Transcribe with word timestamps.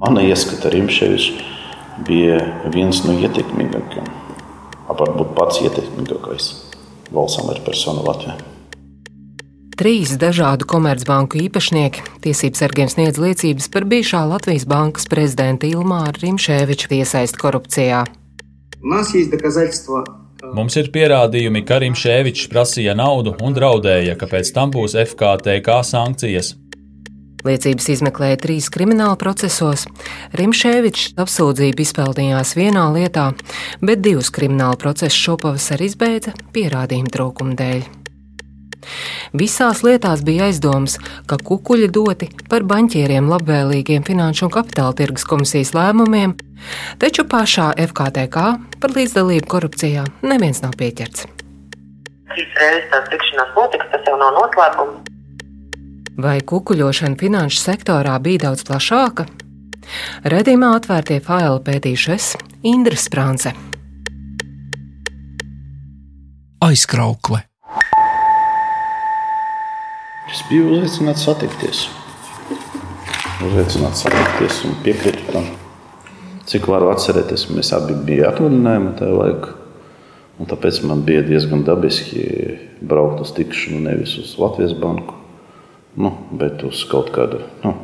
Anna 0.00 0.22
ieskata 0.24 0.70
Rimševičs 0.72 1.32
bija 2.08 2.38
viens 2.72 3.02
no 3.04 3.12
ietekmīgākajiem, 3.20 4.06
varbūt 4.88 5.34
pats 5.36 5.60
ietekmīgākais 5.60 6.46
valsts 7.12 7.42
amatpersonu 7.42 8.06
Latvijā. 8.06 8.38
Trīs 9.80 10.14
dažādu 10.20 10.66
komercbanku 10.68 11.38
īpašnieki 11.40 12.02
tiesības 12.24 12.60
sargiem 12.60 12.88
sniedz 12.92 13.20
liecības 13.20 13.68
par 13.72 13.86
bijušā 13.88 14.22
Latvijas 14.28 14.66
bankas 14.68 15.08
prezidenta 15.08 15.68
Ilmāra 15.68 16.16
Rimšēviča 16.20 16.90
iesaistu 16.98 17.40
korupcijā. 17.40 18.02
Mums 20.56 20.76
ir 20.80 20.88
pierādījumi, 20.92 21.64
ka 21.68 21.80
Rimšēvičs 21.84 22.48
prasīja 22.52 22.96
naudu 22.96 23.36
un 23.44 23.56
draudēja, 23.56 24.16
ka 24.20 24.28
pēc 24.28 24.52
tam 24.56 24.72
būs 24.72 24.96
FKTK 25.04 25.80
sankcijas. 25.84 26.54
Liecības 27.46 27.88
izmeklēja 27.94 28.40
trīs 28.42 28.68
krimināla 28.72 29.16
procesos. 29.20 29.86
Rimšēvičs 30.36 31.14
apsūdzību 31.20 31.86
izpildījās 31.86 32.56
vienā 32.58 32.88
lietā, 32.94 33.30
bet 33.80 34.04
divus 34.04 34.32
krimināla 34.34 34.76
procesus 34.80 35.20
šopavasar 35.20 35.82
izbeidza 35.86 36.36
pierādījumu 36.54 37.14
trūkuma 37.16 37.56
dēļ. 37.60 37.88
Visās 39.36 39.82
lietās 39.84 40.22
bija 40.26 40.48
aizdoms, 40.48 40.96
ka 41.28 41.38
kukuļi 41.44 41.90
doti 41.92 42.30
par 42.50 42.64
baņķieriem 42.68 43.28
labvēlīgiem 43.30 44.06
Finanšu 44.06 44.48
un 44.48 44.54
Kapitāla 44.54 44.96
tirgus 44.96 45.26
komisijas 45.28 45.74
lēmumiem, 45.76 46.34
taču 47.02 47.26
pašā 47.28 47.70
FKTK 47.88 48.46
par 48.80 48.96
līdzdalību 48.96 49.50
korupcijā 49.50 50.06
neviens 50.24 50.64
nav 50.64 50.76
pieķerts. 50.80 51.28
Trīs 52.30 52.58
reizes 52.62 52.90
tās 52.92 53.08
tikšanās 53.12 53.56
notiks, 53.56 53.88
tas 53.92 54.06
jau 54.06 54.18
nav 54.20 54.36
noslēpums. 54.38 55.10
Vai 56.18 56.40
kukuļošana 56.42 57.14
finanšu 57.20 57.60
sektorā 57.60 58.16
bija 58.22 58.48
daudz 58.48 58.64
plašāka? 58.66 59.28
Redījumā 60.26 60.72
atvērtie 60.78 61.20
faili 61.22 61.60
pētīšu 61.66 62.14
es, 62.16 62.32
Indra 62.66 62.98
Sprānce. 62.98 63.52
Aizkraukle. 66.66 67.44
Es 70.30 70.42
biju 70.50 70.74
uzaicināts 70.74 71.24
satikties. 71.26 71.84
Uzaicināts 73.46 74.02
satikties 74.04 74.60
un 74.66 74.76
piekrītu 74.84 75.30
tam. 75.30 75.46
Cik 76.50 76.66
varu 76.70 76.90
atcerēties, 76.90 77.46
mēs 77.54 77.70
abi 77.76 77.94
bijām 77.94 78.34
atvaļinājumā 78.34 78.92
tajā 78.98 79.14
laikā. 79.14 79.56
Un 80.40 80.50
tāpēc 80.50 80.82
man 80.88 81.06
bija 81.06 81.22
diezgan 81.22 81.62
dabiski 81.66 82.26
braukt 82.80 83.22
uz 83.22 83.32
tikšanu 83.36 83.82
nevis 83.86 84.16
uz 84.18 84.34
Latvijas 84.40 84.72
banku, 84.74 85.19
nu, 85.96 86.14
bet 86.32 86.62
uz 86.66 86.82
kaut 86.90 87.10
kādu 87.14 87.42
nu, 87.64 87.74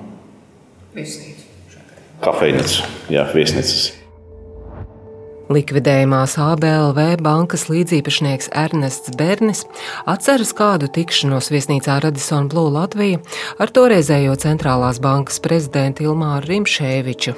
kafejnīcu, 2.24 2.90
jā, 3.12 3.28
viesnīcas. 3.34 3.92
Likvidējumās 5.46 6.32
ABLV 6.42 7.20
bankas 7.22 7.68
līdzīpašnieks 7.70 8.48
Ernests 8.50 9.12
Bernis 9.14 9.62
atceras 10.10 10.50
kādu 10.58 10.88
tikšanos 10.90 11.52
viesnīcā 11.54 12.00
Radisson 12.02 12.48
Blue 12.50 12.72
Latvija 12.74 13.20
ar 13.62 13.70
toreizējo 13.70 14.34
centrālās 14.42 14.98
bankas 15.02 15.38
prezidentu 15.44 16.08
Ilmāru 16.08 16.50
Rimšēviču. 16.50 17.36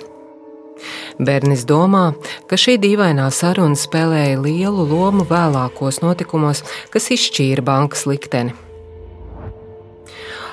Bernis 1.19 1.67
domā, 1.69 2.15
ka 2.49 2.57
šī 2.57 2.79
dīvainā 2.81 3.27
saruna 3.35 3.77
spēlēja 3.77 4.39
lielu 4.41 4.87
lomu 4.89 5.27
vēlākos 5.29 6.01
notikumos, 6.01 6.63
kas 6.95 7.11
izšķīra 7.13 7.67
bankas 7.67 8.07
likteni. 8.09 8.57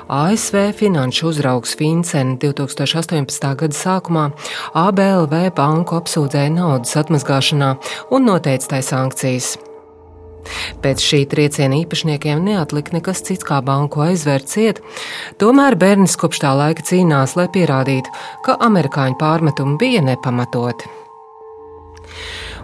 ASV 0.07 0.71
finanšu 0.77 1.27
uzraugs 1.27 1.75
Fincen 1.77 2.37
2018. 2.37 3.55
gada 3.57 3.73
sākumā 3.73 4.25
ABLV 4.77 5.33
banku 5.57 5.97
apsūdzēja 5.97 6.51
naudas 6.53 6.93
atmazgāšanā 7.01 7.71
un 8.13 8.27
noteica 8.29 8.75
tai 8.75 8.81
sankcijas. 8.85 9.55
Pēc 10.85 11.01
šī 11.01 11.23
trieciena 11.31 11.79
īpašniekiem 11.81 12.43
neatlika 12.45 12.93
nekas 12.93 13.23
cits 13.25 13.47
kā 13.47 13.63
banku 13.65 14.03
aizvērt 14.05 14.51
ciet, 14.51 14.83
tomēr 15.41 15.73
bērns 15.73 16.13
kopš 16.21 16.43
tā 16.43 16.53
laika 16.53 16.85
cīnās, 16.85 17.33
lai 17.39 17.47
pierādītu, 17.49 18.13
ka 18.45 18.59
amerikāņu 18.67 19.17
pārmetumi 19.17 19.79
bija 19.81 20.05
nepamatoti. 20.05 20.91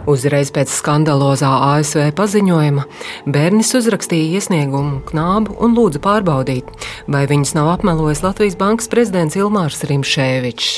Uzreiz 0.09 0.50
pēc 0.50 0.72
skandalozā 0.73 1.50
ASV 1.75 2.07
paziņojuma 2.17 2.88
bērnis 3.29 3.69
uzrakstīja 3.78 4.39
iesniegumu 4.39 5.03
knābu 5.12 5.53
un 5.62 5.75
lūdza 5.78 6.01
pārbaudīt, 6.01 6.72
vai 7.06 7.28
viņus 7.29 7.53
nav 7.53 7.69
apmelojis 7.75 8.23
Latvijas 8.25 8.57
bankas 8.57 8.89
prezidents 8.89 9.38
Ilmārs 9.38 9.84
Rimšēvičs. 9.85 10.72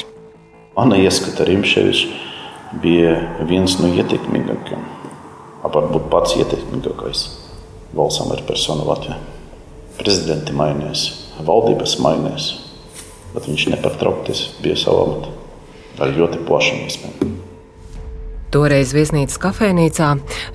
Anna 0.76 1.00
ieskata 1.00 1.48
Rimšēvičs 1.48 2.04
bija 2.84 3.16
viens 3.48 3.78
no 3.80 3.94
ietekmīgākajiem, 3.96 4.84
varbūt 5.64 6.10
pats 6.12 6.36
ietekmīgākais 6.42 7.24
valsts 7.96 8.26
amatpersonu 8.26 8.90
Latvijā. 8.90 9.22
Prezidenti 10.02 10.56
mainījās, 10.58 11.06
valdības 11.48 11.96
mainījās, 12.04 12.50
bet 13.32 13.48
viņš 13.48 13.70
nepārtraukti 13.78 14.36
bija 14.66 14.82
savā 14.84 15.08
amatā 15.08 15.32
ar 16.04 16.18
ļoti 16.18 16.44
plašiem 16.50 16.84
iespējām. 16.90 17.33
Toreiz 18.54 18.92
viesnīcas 18.94 19.40
kafejnīcā 19.42 20.08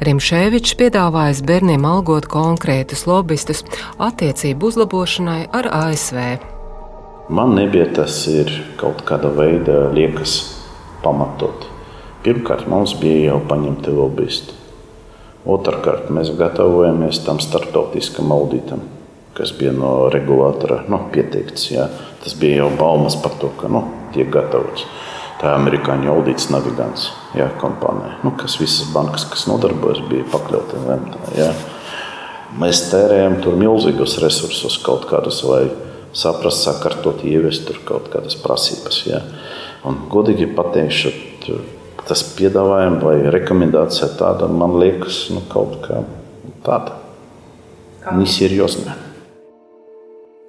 Rimšēvičs 0.07 0.77
piedāvājis 0.79 1.41
bērniem 1.49 1.83
algot 1.83 2.29
konkrētus 2.31 3.03
lobbystus 3.11 3.65
attiecību 3.99 4.71
uzlabošanai 4.71 5.49
ar 5.59 5.67
ASV. 5.75 6.21
Man 7.35 7.57
nebija 7.59 7.89
tas 7.99 8.21
ir 8.31 8.55
kaut 8.79 9.03
kāda 9.09 9.33
veida 9.35 9.89
liekas 9.91 10.37
pamatot. 11.03 11.67
Pirmkārt, 12.23 12.71
mums 12.71 12.95
bija 13.03 13.33
jau 13.33 13.43
paņemti 13.51 13.99
lobbyisti. 13.99 14.55
Otrakārt, 15.51 16.07
mēs 16.15 16.31
gatavojamies 16.39 17.25
tam 17.27 17.43
starptautiskam 17.43 18.31
auditam, 18.31 18.87
kas 19.35 19.51
bija 19.59 19.75
no 19.75 19.95
regulātora 20.15 20.85
nu, 20.87 21.03
pieteikts. 21.11 21.73
Jā. 21.75 21.91
Tas 22.23 22.39
bija 22.39 22.63
jau 22.63 22.75
baumas 22.79 23.19
par 23.19 23.35
to, 23.43 23.51
ka 23.59 23.67
nu, 23.67 23.89
tiek 24.15 24.31
gatavots 24.31 24.87
tā 25.43 25.59
amerikāņu 25.59 26.15
audīts 26.15 26.53
navigants 26.55 27.11
jā, 27.37 27.49
kompānija, 27.61 28.19
nu, 28.25 28.33
kas 28.39 28.59
visas 28.61 28.89
bankas, 28.95 29.27
kas 29.29 29.47
nodarbojas, 29.51 30.01
bija 30.09 30.27
pakļauti 30.33 30.85
VMT. 30.85 31.49
Mēs 32.59 32.87
tērējam 32.89 33.39
tur 33.45 33.59
milzīgus 33.61 34.17
resursus 34.23 34.79
kaut 34.85 35.05
kādus, 35.11 35.43
lai 35.45 35.67
saprastu, 36.17 36.71
sakārtot, 36.71 37.25
ieviest 37.29 37.67
tur 37.69 37.83
kaut 37.89 38.09
kādas 38.13 38.39
prasības. 38.41 39.03
Jā. 39.07 39.21
Un, 39.87 40.01
godīgi 40.11 40.49
pateikšu, 40.57 41.13
tas 42.09 42.25
piedāvājums 42.39 43.05
vai 43.05 43.19
rekomendācija 43.35 44.09
tāda, 44.19 44.49
man 44.49 44.79
liekas, 44.81 45.27
nu, 45.35 45.45
kaut 45.53 45.77
kā 45.85 46.03
tāda. 46.65 46.97
Neseriozna. 48.17 48.97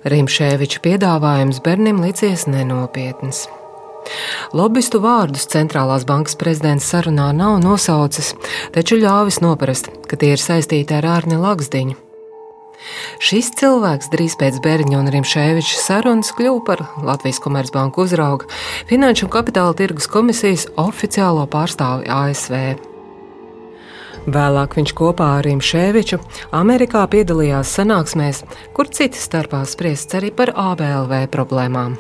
Rimšēviča 0.08 0.80
piedāvājums 0.86 1.60
bērniem 1.66 2.00
licies 2.06 2.48
nenopietns. 2.48 3.50
Lobistu 4.56 5.02
vārdus 5.04 5.48
centrālās 5.52 6.06
bankas 6.10 6.38
prezidents 6.40 6.88
sarunā 6.90 7.30
nav 7.36 7.60
nosaucis, 7.64 8.34
taču 8.76 8.98
ļāvis 9.02 9.42
noprast, 9.46 9.92
ka 10.10 10.18
tie 10.20 10.34
ir 10.36 10.42
saistīti 10.42 10.96
ar 10.98 11.08
Ārni 11.20 11.38
Lagsdiņu. 11.40 11.98
Šis 13.20 13.52
cilvēks 13.60 14.10
drīz 14.14 14.38
pēc 14.40 14.60
Bērņa 14.64 15.00
un 15.02 15.10
Rimšēviča 15.14 15.82
sarunas 15.84 16.32
kļuva 16.36 16.62
par 16.66 16.84
Latvijas 17.04 17.42
Komercbanku 17.44 18.06
uzraugu 18.08 18.48
Finanšu 18.90 19.28
un 19.28 19.34
Kapitāla 19.36 19.76
tirgus 19.78 20.08
komisijas 20.12 20.70
oficiālo 20.80 21.44
pārstāvi 21.52 22.08
ASV. 22.08 22.56
Vēlāk 24.30 24.76
viņš 24.80 24.94
kopā 24.98 25.30
ar 25.40 25.48
Rimšēviču 25.48 26.20
Amerikā 26.56 27.06
piedalījās 27.12 27.72
sanāksmēs, 27.80 28.44
kur 28.76 28.92
citi 28.92 29.20
starpā 29.20 29.64
spriests 29.68 30.20
arī 30.20 30.32
par 30.36 30.54
ABLV 30.56 31.26
problēmām. 31.34 31.98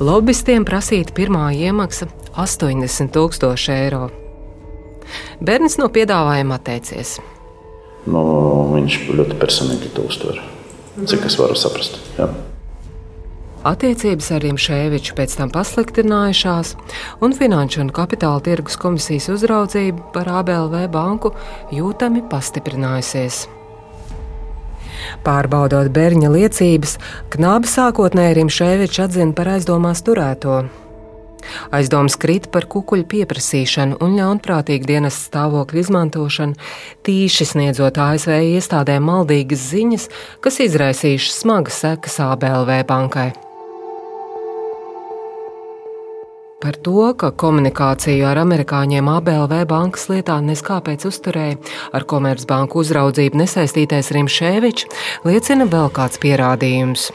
Lobbystiem 0.00 0.64
prasīta 0.64 1.12
pirmā 1.12 1.50
iemaksa- 1.52 2.06
80 2.44 3.10
tūkstoši 3.12 3.72
eiro. 3.74 4.06
Bērns 5.44 5.76
no 5.76 5.90
piedāvājuma 5.92 6.56
atteicies. 6.56 7.18
Nu, 8.06 8.22
viņš 8.72 8.96
ļoti 9.12 9.36
personīgi 9.36 9.92
to 9.92 10.06
uztver. 10.08 10.40
Cik 11.04 11.26
es 11.26 11.36
varu 11.36 11.52
saprast? 11.52 12.00
Jā. 12.16 12.30
Attiecības 13.60 14.30
ar 14.32 14.40
Rimšēviču 14.40 15.12
pēc 15.12 15.36
tam 15.36 15.50
pasliktinājušās, 15.52 16.76
un 17.20 17.36
Finanšu 17.36 17.84
un 17.84 17.90
Kapitāla 17.90 18.40
tirgus 18.40 18.80
komisijas 18.80 19.28
uzraudzība 19.28 20.12
par 20.14 20.32
ABLV 20.40 20.88
banku 20.88 21.34
jūtami 21.70 22.24
pastiprinājusies. 22.30 23.59
Pārbaudot 25.26 25.90
bērņa 25.94 26.30
liecības, 26.34 26.98
Knāba 27.32 27.70
sākotnēji 27.70 28.40
Rimšēvičs 28.40 29.02
atzina 29.06 29.36
par 29.36 29.54
aizdomās 29.56 30.04
turēto. 30.06 30.62
Aizdomas 31.74 32.18
krīt 32.20 32.50
par 32.52 32.66
kukuļu 32.70 33.06
pieprasīšanu 33.10 34.00
un 34.04 34.16
ļaunprātīgu 34.18 34.90
dienas 34.92 35.18
stāvokļu 35.28 35.84
izmantošanu, 35.84 36.58
tīši 37.06 37.48
sniedzot 37.54 38.00
ASV 38.00 38.36
iestādēm 38.56 39.08
maldīgas 39.08 39.70
ziņas, 39.72 40.08
kas 40.44 40.60
izraisījušas 40.68 41.44
smagas 41.44 41.80
sekas 41.84 42.20
ABLV 42.26 42.82
bankai. 42.88 43.30
Par 46.60 46.76
to, 46.76 47.14
ka 47.16 47.30
komunikāciju 47.40 48.26
ar 48.28 48.42
amerikāņiem 48.42 49.06
ABLV 49.08 49.62
bankas 49.70 50.10
lietā 50.12 50.34
neskāpēc 50.44 51.06
uzturēja 51.08 51.56
ar 51.96 52.04
Komercbanku 52.04 52.82
uzraudzību 52.82 53.40
nesaistītais 53.40 54.12
Rimšēvičs, 54.12 54.84
liecina 55.24 55.64
vēl 55.72 55.88
kāds 55.96 56.20
pierādījums. 56.20 57.06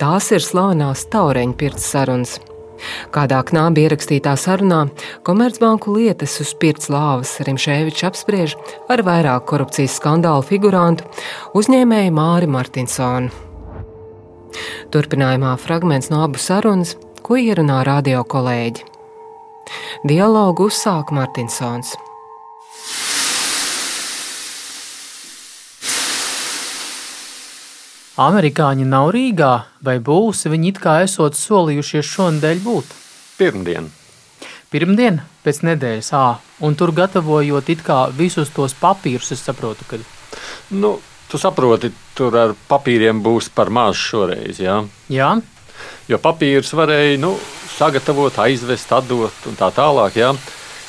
Tās 0.00 0.30
ir 0.32 0.40
slavenās 0.40 1.04
taureņa 1.12 1.58
pirts 1.60 1.84
sarunas. 1.92 2.38
Kādā 3.12 3.44
knābi 3.44 3.84
ierakstītā 3.84 4.32
sarunā 4.40 4.86
Komercbanku 5.28 5.92
lietas 5.92 6.40
uz 6.40 6.56
pirts 6.56 6.88
lāvas 6.88 7.36
Rimšēvičs 7.44 8.08
apspriež 8.08 8.56
ar 8.88 9.04
vairāk 9.04 9.44
korupcijas 9.52 10.00
skandālu 10.00 10.48
figurantu 10.48 11.12
uzņēmēju 11.60 12.16
Māri 12.16 12.48
Martinsonu. 12.56 13.28
Turpinājumā 14.94 15.58
fragments 15.60 16.08
no 16.08 16.24
abu 16.24 16.40
sarunas 16.40 16.96
ko 17.24 17.38
ierunā 17.40 17.78
radio 17.88 18.20
kolēģi. 18.28 18.82
Dialogu 20.04 20.66
uzsāk 20.68 21.08
Martinsons. 21.16 21.94
Amerikāņi 28.20 28.84
nav 28.86 29.08
Rīgā, 29.16 29.54
vai 29.80 29.96
būs 30.04 30.44
viņi 30.52 30.74
it 30.74 30.82
kā 30.84 30.98
esot 31.06 31.38
solījušies 31.38 32.10
šonadēļ 32.12 32.60
būt? 32.66 32.92
Pirmdien. 33.40 33.88
Pirmdien, 34.70 35.22
pēc 35.46 35.62
nedēļas, 35.64 36.12
ā, 36.20 36.26
un 36.66 36.76
tur 36.76 36.92
gatavojot 36.92 37.72
it 37.72 37.82
kā 37.86 38.04
visus 38.12 38.52
tos 38.52 38.76
papīrus, 38.76 39.32
es 39.32 39.42
saprotu, 39.48 39.88
ka. 39.88 40.02
Nu, 40.76 40.98
tu 41.32 41.40
saproti, 41.40 41.88
tur 42.14 42.36
ar 42.36 42.54
papīriem 42.68 43.24
būs 43.24 43.48
par 43.54 43.72
maz 43.72 43.96
šoreiz, 43.96 44.60
jā? 44.60 44.82
Jā, 45.08 45.32
Jo 46.08 46.18
papīrus 46.20 46.74
varēja 46.76 47.16
nu, 47.22 47.32
sagatavot, 47.78 48.36
aizvest, 48.44 48.92
atdot 48.92 49.48
un 49.48 49.56
tā 49.56 49.70
tālāk. 49.74 50.18
Jā. 50.20 50.34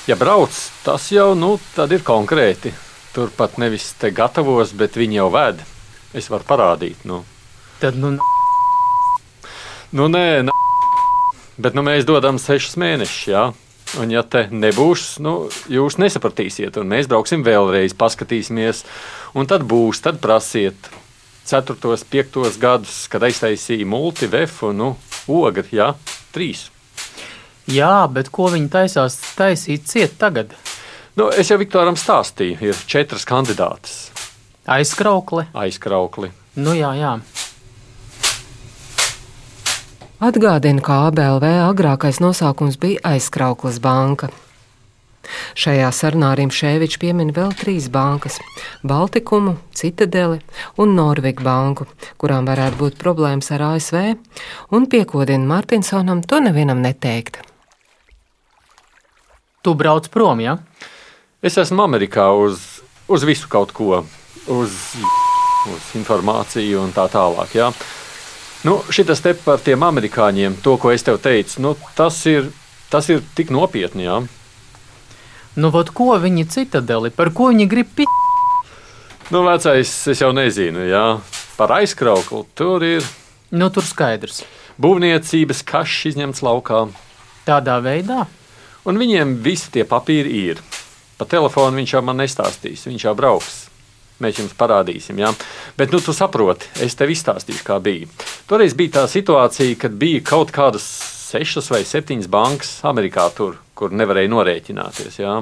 Ja 0.05 0.17
brauc, 0.19 0.53
tas 0.85 1.07
jau 1.13 1.31
nu, 1.39 1.55
ir 1.89 2.03
konkrēti. 2.05 2.73
Turpat 3.15 3.57
nevis 3.57 3.93
te 3.99 4.11
gatavos, 4.11 4.75
bet 4.75 4.99
viņi 4.99 5.21
jau 5.21 5.29
ved. 5.33 5.63
Es 6.13 6.27
varu 6.29 6.43
parādīt. 6.47 7.07
Nu. 7.07 7.23
tad 7.79 7.95
nu, 7.95 8.17
Nu, 9.95 10.09
nē, 10.11 10.43
nē, 10.43 10.51
bet 11.61 11.75
nu, 11.77 11.83
mēs 11.85 12.03
dodam 12.03 12.35
sešus 12.41 12.75
mēnešus. 12.81 13.27
Jā. 13.31 13.43
Un, 14.01 14.09
ja 14.11 14.25
te 14.27 14.41
nebūs, 14.51 15.21
nu, 15.23 15.47
jūs 15.71 15.95
nesapratīsiet, 16.01 16.75
un 16.81 16.89
mēs 16.91 17.07
brauksim 17.07 17.45
vēlreiz, 17.45 17.93
paskatīsimies, 17.95 18.81
un 19.37 19.47
tad 19.47 19.63
būs, 19.63 20.01
tad 20.03 20.19
prasiet. 20.19 20.89
4, 21.47 21.77
5 21.79 22.59
gadus, 22.59 23.05
kad 23.07 23.23
aiztaisīja 23.23 23.87
multivefu, 23.87 24.73
nu, 24.75 24.95
ogri, 25.27 25.67
jā, 25.71 25.93
trīs. 26.35 26.69
jā, 27.67 28.07
bet 28.11 28.29
ko 28.29 28.49
viņi 28.53 28.69
taisās 28.69 29.17
taisīt 29.37 29.87
ciet 29.89 30.17
tagad? 30.21 30.53
Nu, 31.15 31.29
es 31.31 31.49
jau 31.49 31.57
Viktoram 31.57 31.95
stāstīju, 31.95 32.59
ir 32.59 32.85
četras 32.91 33.23
kandidātas. 33.25 34.09
Aizkraukle? 34.67 35.47
Aizkraukli. 35.53 36.31
Nu 36.55 36.73
jā, 36.75 36.91
jā. 36.99 37.13
Atgādina, 40.25 40.81
ka 40.81 41.05
ABLV 41.09 41.45
agrākais 41.67 42.21
nosaukums 42.23 42.79
bija 42.81 43.01
Aizkrauklas 43.13 43.81
banka. 43.83 44.31
Šajā 45.55 45.89
sarunā 45.95 46.33
Rimšēvičs 46.39 46.99
piemin 47.01 47.33
vēl 47.35 47.53
trīs 47.57 47.89
bankas- 47.91 48.39
Baltikumu, 48.89 49.57
Citadeli 49.73 50.41
un 50.77 50.95
Norvigu 50.95 51.43
banku, 51.43 51.87
kurām 52.17 52.45
varētu 52.45 52.79
būt 52.79 53.01
problēmas 53.01 53.51
ar 53.51 53.61
ASV, 53.73 54.17
un 54.71 54.87
piekodina 54.87 55.45
Martinsonam 55.45 56.21
to 56.21 56.39
nevienam 56.39 56.81
neteikt. 56.81 57.41
Tu 59.61 59.73
brauc 59.73 60.09
prom? 60.13 60.39
Ja? 60.39 60.59
Es 61.41 61.57
esmu 61.57 61.81
Amerikā 61.81 62.29
uz, 62.37 62.81
uz 63.07 63.23
visu 63.23 63.49
kaut 63.49 63.71
ko, 63.73 64.03
uz, 64.47 64.73
uz 65.69 65.93
informāciju 65.97 66.83
un 66.83 66.93
tā 66.93 67.07
tālāk. 67.09 67.55
Jā. 67.57 67.71
Nu, 68.65 68.79
šitas 68.89 69.21
te 69.21 69.35
par 69.37 69.61
tiem 69.61 69.83
amerikāņiem, 69.85 70.59
to, 70.65 70.77
ko 70.81 70.89
es 70.93 71.05
tev 71.05 71.19
teicu, 71.21 71.59
nu, 71.61 71.75
tas, 71.97 72.17
ir, 72.29 72.47
tas 72.89 73.09
ir 73.13 73.21
tik 73.37 73.53
nopietni. 73.53 74.07
Jā. 74.07 74.23
Nu, 75.55 75.69
vot 75.71 75.89
ko 75.95 76.17
viņi 76.19 76.47
citadeli, 76.51 77.11
par 77.15 77.31
ko 77.35 77.49
viņi 77.53 77.67
grib 77.71 77.91
pīt? 77.95 78.11
Nu, 79.31 79.41
vecais, 79.47 79.91
es 80.11 80.21
jau 80.21 80.31
nezinu, 80.35 80.83
jā. 80.89 81.05
par 81.57 81.71
aizkrauklu 81.79 82.45
tur 82.55 82.83
ir 82.83 83.05
Nu, 83.55 83.69
tur 83.71 83.85
skaidrs. 83.87 84.43
būvniecības 84.81 85.63
kašs 85.63 86.09
izņemts 86.11 86.43
laukā. 86.43 86.89
Tādā 87.47 87.79
veidā. 87.81 88.25
Un 88.85 88.99
viņiem 88.99 89.37
visi 89.41 89.71
tie 89.71 89.85
papīri 89.87 90.35
ir. 90.51 90.59
Pa 91.17 91.25
telefonu 91.25 91.79
viņš 91.79 91.93
jau 91.95 92.01
man 92.03 92.19
nestāstīs, 92.19 92.83
viņš 92.85 93.05
jau 93.07 93.15
brauks. 93.15 93.61
Mēs 94.19 94.37
jums 94.39 94.53
parādīsim, 94.55 95.17
jā. 95.19 95.31
Bet, 95.77 95.91
nu, 95.91 95.99
tu 95.99 96.13
saproti, 96.15 96.67
es 96.83 96.95
tev 96.95 97.09
izstāstīšu, 97.11 97.63
kā 97.67 97.79
bija. 97.83 98.07
Toreiz 98.47 98.75
bija 98.75 98.99
tā 98.99 99.07
situācija, 99.11 99.75
kad 99.79 99.95
bija 99.99 100.21
kaut 100.23 100.51
kādas 100.55 100.83
sešas 101.31 101.71
vai 101.71 101.81
septiņas 101.87 102.27
bankas 102.31 102.77
Amerikā, 102.87 103.25
tur, 103.35 103.57
kur 103.75 103.93
nevarēja 103.95 104.31
norēķināties. 104.31 105.19
Jā. 105.19 105.39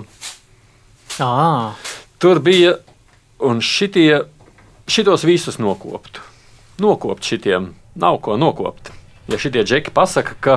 À, 1.22 1.74
Tur 2.24 2.40
bija, 2.40 2.78
un 3.44 3.60
šitie, 3.60 4.22
šitos 4.88 5.26
visus 5.28 5.58
nokoptu. 5.60 6.22
Nokopt 6.80 7.28
šitiem 7.28 7.74
nav 8.00 8.22
ko 8.24 8.38
nokopt. 8.40 8.94
Ja 9.28 9.36
šitie 9.40 9.66
džeki 9.68 9.92
pasaka, 9.92 10.38
ka 10.40 10.56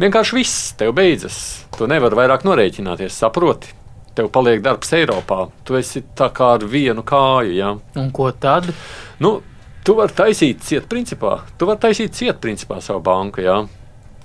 vienkārši 0.00 0.38
viss 0.38 0.72
tev 0.80 0.94
beidzas, 0.96 1.36
tu 1.76 1.84
nevari 1.90 2.16
vairāk 2.16 2.46
norēķināties, 2.48 3.12
saproti. 3.12 3.74
Tev 4.16 4.30
paliek 4.32 4.62
darbs 4.64 4.90
Eiropā. 4.96 5.50
Tu 5.68 5.76
esi 5.78 6.02
tā 6.16 6.30
kā 6.34 6.54
ar 6.56 6.64
vienu 6.64 7.04
kāju. 7.06 7.52
Ja? 7.54 7.74
un 8.00 8.08
ko 8.16 8.30
tad? 8.32 8.72
Nu, 9.20 9.36
tu 9.84 9.94
vari 10.00 10.16
taisīt 10.16 10.64
ciet, 10.64 10.88
principā. 10.88 11.42
Tu 11.60 11.68
vari 11.68 11.84
taisīt 11.84 12.16
ciet, 12.16 12.40
principā, 12.40 12.80
savu 12.80 13.04
banku. 13.04 13.44
Jā. 13.44 13.60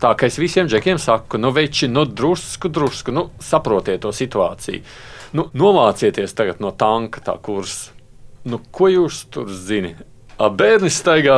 Tā 0.01 0.11
kā 0.17 0.27
es 0.27 0.39
visiem 0.39 0.67
džekiem 0.67 0.99
saku, 1.01 1.39
nu, 1.39 1.53
veči, 1.55 1.87
nu, 1.87 2.03
drusku, 2.05 2.69
drusku, 2.69 3.13
nu, 3.15 3.29
saprotiet 3.39 4.03
to 4.03 4.11
situāciju. 4.15 4.81
Nu, 5.35 5.49
novācieties 5.55 6.35
tagad 6.35 6.61
no 6.63 6.71
tanka 6.75 7.23
tā 7.23 7.37
kursa. 7.43 7.93
Nu, 8.45 8.59
ko 8.71 8.91
jūs 8.91 9.23
tur 9.33 9.49
zināt? 9.49 10.03
Bērns 10.35 10.97
staigā 10.99 11.37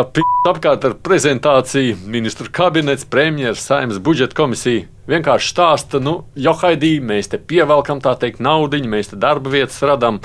apkārt 0.50 0.86
ar 0.88 0.96
prezentāciju, 1.06 2.00
ministru 2.10 2.50
kabinets, 2.52 3.06
premjeras, 3.06 3.62
saimnes 3.62 4.00
budžeta 4.02 4.34
komisija. 4.38 4.88
Vienkārši 5.08 5.52
stāsta, 5.54 6.02
nu, 6.04 6.24
johaidī, 6.36 6.98
mēs 7.00 7.30
te 7.30 7.38
pievelkam 7.38 8.02
tā 8.02 8.16
teikt 8.20 8.42
naudu, 8.44 8.82
mēs 8.90 9.14
te 9.14 9.20
darba 9.22 9.54
vietas 9.54 9.78
radām. 9.86 10.18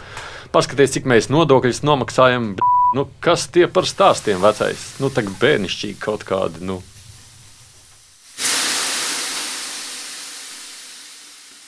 Paskaties, 0.56 0.96
cik 0.96 1.08
mēs 1.08 1.28
nodokļus 1.32 1.84
nomaksājam. 1.84 2.54
Nu, 2.96 3.06
kas 3.24 3.46
tie 3.52 3.68
par 3.68 3.86
stāstiem 3.88 4.40
vecais? 4.40 4.94
Nu, 5.00 5.12
tā 5.12 5.22
bērnišķīgi 5.24 6.00
kaut 6.00 6.24
kādi. 6.28 6.64
Nu. 6.64 6.80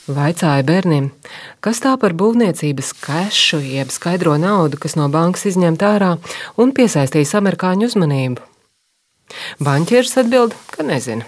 Vaicāja 0.05 0.61
bērniem, 0.61 1.07
kas 1.65 1.79
tā 1.81 1.95
par 1.97 2.13
būvniecības 2.13 2.91
kešu, 3.01 3.57
jeb 3.65 3.89
skaidro 3.89 4.35
naudu, 4.37 4.77
kas 4.77 4.93
no 4.99 5.07
bankas 5.09 5.47
izņemta 5.49 5.95
ārā 5.95 6.09
un 6.61 6.73
piesaistīs 6.77 7.33
amerikāņu 7.39 7.89
uzmanību. 7.89 8.43
Banķieris 9.65 10.13
atbild, 10.21 10.53
ka 10.69 10.85
nezina. 10.85 11.25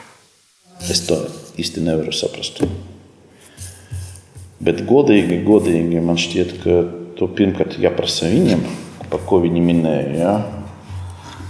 Es 0.86 1.02
to 1.10 1.18
īsti 1.58 1.82
nevaru 1.88 2.14
saprast. 2.14 2.62
Bet 4.62 4.86
godīgi, 4.86 5.42
godīgi 5.50 6.06
man 6.06 6.22
šķiet, 6.22 6.56
ka 6.62 6.80
to 7.18 7.34
pirmkārt 7.34 7.80
jāprasa 7.82 8.30
viņam, 8.30 8.62
par 9.10 9.26
ko 9.26 9.42
viņi 9.42 9.68
minēja. 9.74 10.18
Ja? 10.22 10.40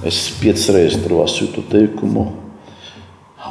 Es 0.08 0.30
piecas 0.40 0.70
reizes 0.72 1.04
tur 1.04 1.20
lasīju 1.26 1.58
to 1.58 1.70
teikumu. 1.76 2.30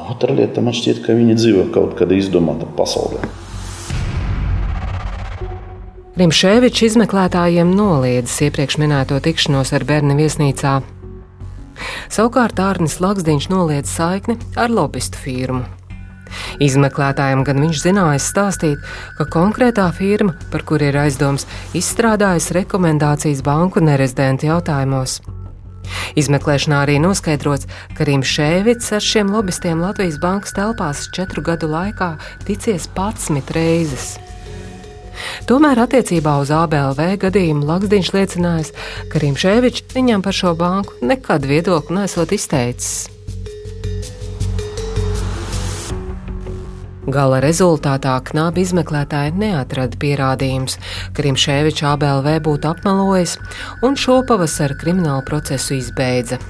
Otra 0.09 0.33
lieta 0.33 0.65
man 0.65 0.73
šķiet, 0.73 1.05
ka 1.05 1.13
viņi 1.19 1.37
dzīvo 1.37 1.73
kaut 1.77 1.99
kādā 2.01 2.17
izdomātā 2.17 2.65
pasaulē. 2.79 3.21
Rimšēvičs 6.17 6.81
izmeklētājiem 6.87 7.75
noliedzis 7.77 8.47
iepriekš 8.47 8.79
minēto 8.81 9.19
tikšanos 9.21 9.75
ar 9.77 9.83
bērnu 9.85 10.15
viesnīcā. 10.17 10.79
SavukārtĀrnis 12.09 12.95
Lakstiņš 13.05 13.49
noliedz 13.53 13.91
saikni 13.93 14.39
ar 14.57 14.73
lobbyistu 14.73 15.21
firmu. 15.21 15.67
Izmeklētājiem 16.65 17.43
gan 17.45 17.61
viņš 17.61 17.83
zināja 17.83 18.23
stāstīt, 18.25 18.87
ka 19.19 19.27
konkrētā 19.29 19.91
firma, 19.93 20.33
par 20.49 20.65
kuru 20.65 20.89
ir 20.89 20.97
aizdoms, 21.03 21.45
izstrādājusi 21.77 22.57
rekomendācijas 22.63 23.43
banku 23.45 23.83
nerezidentu 23.85 24.49
jautājumos. 24.49 25.19
Izmeklēšanā 26.17 26.79
arī 26.87 26.95
noskaidrots, 27.05 27.69
ka 27.93 28.09
Rimšēvits 28.09 28.89
ar 28.97 29.05
šiem 29.05 29.37
lobbystiem 29.37 29.85
Latvijas 29.85 30.17
bankas 30.25 30.57
telpās 30.57 31.11
četru 31.13 31.45
gadu 31.45 31.69
laikā 31.77 32.15
ticies 32.49 32.89
11 32.97 33.53
reizes. 33.53 34.15
Tomēr 35.49 35.83
attiecībā 35.87 36.37
uz 36.43 36.53
ABLV 36.55 37.03
gadījumu 37.27 37.67
Lakstiņš 37.69 38.13
liecinājis, 38.17 38.73
ka 39.13 39.23
Rimšēvičs 39.23 39.93
viņam 39.97 40.25
par 40.27 40.37
šo 40.37 40.55
banku 40.59 40.97
nekad 41.05 41.47
viedokli 41.49 42.01
nesot 42.01 42.35
izteicis. 42.37 43.07
Gala 47.07 47.39
rezultātā 47.39 48.17
knābi 48.27 48.65
izmeklētāji 48.67 49.37
neatrada 49.39 49.95
pierādījumus, 50.03 50.75
ka 51.15 51.23
Rimšēviča 51.23 51.93
ABLV 51.93 52.33
būtu 52.49 52.73
apmelojis, 52.73 53.37
un 53.87 53.95
šo 53.95 54.25
pavasaru 54.27 54.75
kriminālu 54.83 55.23
procesu 55.29 55.79
izbeidza. 55.79 56.41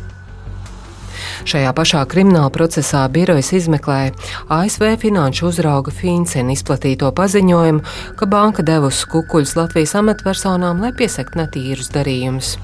Šajā 1.45 1.73
pašā 1.77 2.03
krimināla 2.09 2.49
procesā 2.55 3.03
birojas 3.13 3.53
izmeklēja 3.57 4.15
ASV 4.53 4.95
finanšu 5.03 5.51
uzrauga 5.51 5.93
Fincena 5.93 6.55
izplatīto 6.55 7.11
paziņojumu, 7.17 7.83
ka 8.17 8.29
banka 8.31 8.65
devusi 8.67 9.09
kukuļus 9.13 9.57
Latvijas 9.59 9.97
amatpersonām, 10.01 10.81
lai 10.81 10.95
piesakt 10.97 11.37
netīrus 11.37 11.93
darījumus. 11.93 12.55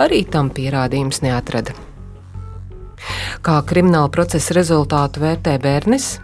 Arī 0.00 0.22
tam 0.32 0.48
pierādījums 0.54 1.20
neatrada. 1.26 1.76
Kā 3.44 3.58
krimināla 3.68 4.08
procesa 4.12 4.56
rezultātu 4.56 5.22
vērtē 5.22 5.58
Bērnis? 5.62 6.16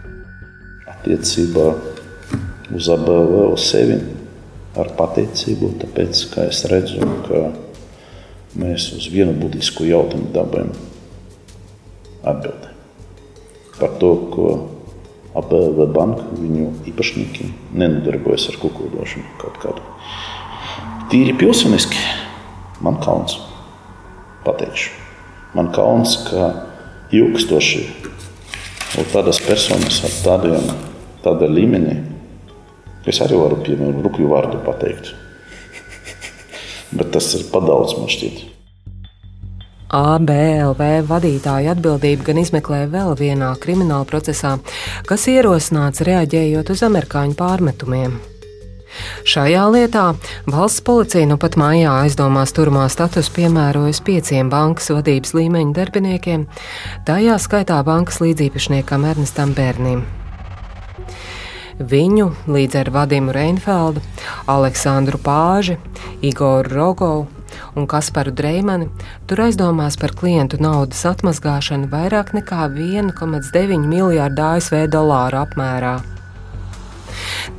Attiecībā 0.95 1.67
uz 2.73 2.89
ABV 2.89 3.35
uz 3.53 3.69
sevi 3.69 3.99
ar 4.75 4.89
pateicību, 4.97 5.75
tāpēc, 5.85 6.25
ka 6.33 6.49
es 6.49 6.65
redzu, 6.71 7.05
ka 7.29 7.45
mēs 8.59 8.89
uz 8.97 9.07
vienu 9.13 9.37
būtisku 9.37 9.85
jautājumu 9.87 10.33
dabūjam 10.35 10.73
atbildē. 12.25 12.71
Par 13.79 13.97
to, 13.99 14.11
ko 14.31 14.45
ABLV 15.35 15.89
banka, 15.91 16.27
viņu 16.39 16.69
īpašnieki 16.87 17.49
nenodarbojas 17.75 18.47
ar 18.51 18.59
kukurūdošanu 18.61 19.35
kaut 19.41 19.59
kādu. 19.63 19.83
Tīri 21.11 21.35
pilsoniski 21.37 21.99
man 22.85 23.01
kauns. 23.03 23.35
Pateikšu. 24.45 24.93
Man 25.55 25.71
kauns, 25.75 26.17
ka 26.27 26.49
ilgstoši 27.15 27.83
tādas 29.11 29.41
personas 29.43 29.99
ar 30.07 30.17
tādiem, 30.23 30.67
tādā 31.25 31.49
līmenī, 31.51 31.97
es 33.05 33.19
arī 33.23 33.37
varu 33.39 33.59
piemēram 33.65 34.03
rupju 34.05 34.31
vārdu 34.31 34.61
pateikt. 34.65 35.11
Bet 36.97 37.11
tas 37.15 37.33
ir 37.35 37.47
padaudz 37.51 37.97
man 37.99 38.11
šķiet. 38.11 38.54
ABLV 39.95 40.81
vadītāja 41.07 41.71
atbildība 41.71 42.25
gan 42.27 42.39
izmeklē 42.41 42.81
vēl 42.91 43.13
vienā 43.15 43.53
krimināla 43.63 44.03
procesā, 44.09 44.57
kas 45.07 45.27
ierosināts 45.31 46.03
reaģējot 46.03 46.71
uz 46.73 46.81
amerikāņu 46.83 47.37
pārmetumiem. 47.39 48.17
Šajā 49.27 49.63
lietā 49.71 50.03
valsts 50.51 50.83
policija 50.87 51.27
nu 51.29 51.37
pat 51.39 51.55
mājā 51.59 51.93
aizdomās 52.03 52.51
turmā 52.55 52.85
status 52.91 53.29
piemērojas 53.35 54.01
pieciem 54.03 54.51
bankas 54.51 54.91
vadības 54.91 55.31
līmeņa 55.35 55.75
darbiniekiem, 55.79 56.45
tajā 57.07 57.39
skaitā 57.43 57.79
bankas 57.87 58.19
līdzīpašniekam 58.23 59.07
Ernestam 59.11 59.55
Bērnim. 59.55 60.03
Viņu 61.75 62.29
līdz 62.51 62.81
ar 62.83 62.91
Vadimu 62.95 63.35
Reinfeldu, 63.35 64.03
Aleksandru 64.51 65.19
Pāži, 65.23 65.75
Igoru 66.23 66.71
Rogovu 66.71 67.27
un 67.75 67.87
Kasparu 67.87 68.31
Dreimani 68.31 68.89
tur 69.27 69.43
aizdomās 69.45 69.99
par 69.99 70.15
klientu 70.17 70.59
naudas 70.63 71.03
atmazgāšanu 71.09 71.89
vairāk 71.91 72.33
nekā 72.37 72.65
1,9 72.71 73.87
miljārdu 73.87 74.45
ASV 74.49 74.85
dolāru 74.91 75.43
apmērā. 75.43 75.95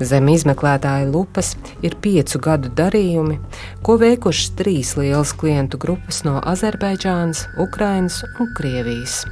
Zem 0.00 0.28
izmeklētāja 0.28 1.06
lupas 1.08 1.54
ir 1.84 1.96
piecu 2.02 2.40
gadu 2.42 2.70
darījumi, 2.76 3.38
ko 3.86 3.96
veikušas 4.00 4.52
trīs 4.58 4.92
lielas 4.98 5.32
klientu 5.36 5.80
grupas 5.80 6.22
no 6.26 6.36
Azerbaidžānas, 6.42 7.46
Ukrainas 7.62 8.22
un 8.40 8.52
Krievijas. 8.58 9.24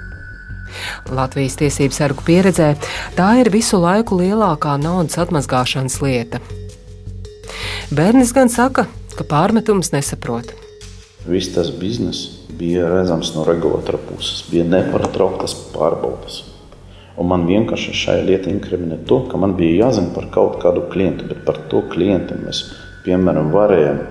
Latvijas 1.13 1.59
tiesību 1.61 1.95
sargu 1.95 2.25
pieredzē 2.27 2.73
tā 3.19 3.29
ir 3.43 3.53
visu 3.55 3.79
laiku 3.79 4.19
lielākā 4.19 4.75
naudas 4.81 5.21
atmazgāšanas 5.23 6.01
lieta. 6.03 6.41
Bērnis 7.95 8.33
gan 8.35 8.51
saka, 8.51 8.89
ka 9.15 9.27
pārmetums 9.29 9.93
nesaprot. 9.95 10.64
Viss 11.27 11.53
tas 11.55 11.71
bizness 11.73 12.29
bija 12.59 12.89
redzams 12.91 13.33
no 13.35 13.45
regulatora 13.49 13.99
puses, 14.09 14.43
bija 14.51 14.67
nepārtrauktas 14.69 15.55
pārbaudas. 15.73 16.43
Un 17.17 17.31
man 17.31 17.47
vienkārši 17.49 17.95
šajā 17.95 18.25
lietā 18.27 18.51
inkriminē 18.51 18.99
to, 19.09 19.21
ka 19.31 19.39
man 19.41 19.55
bija 19.59 19.87
jāzina 19.87 20.13
par 20.15 20.29
kaut 20.35 20.59
kādu 20.63 20.85
klientu, 20.93 21.29
bet 21.31 21.45
par 21.47 21.63
to 21.71 21.81
klientu 21.93 22.37
mēs, 22.41 22.65
piemēram, 23.07 23.53
varējām 23.55 24.03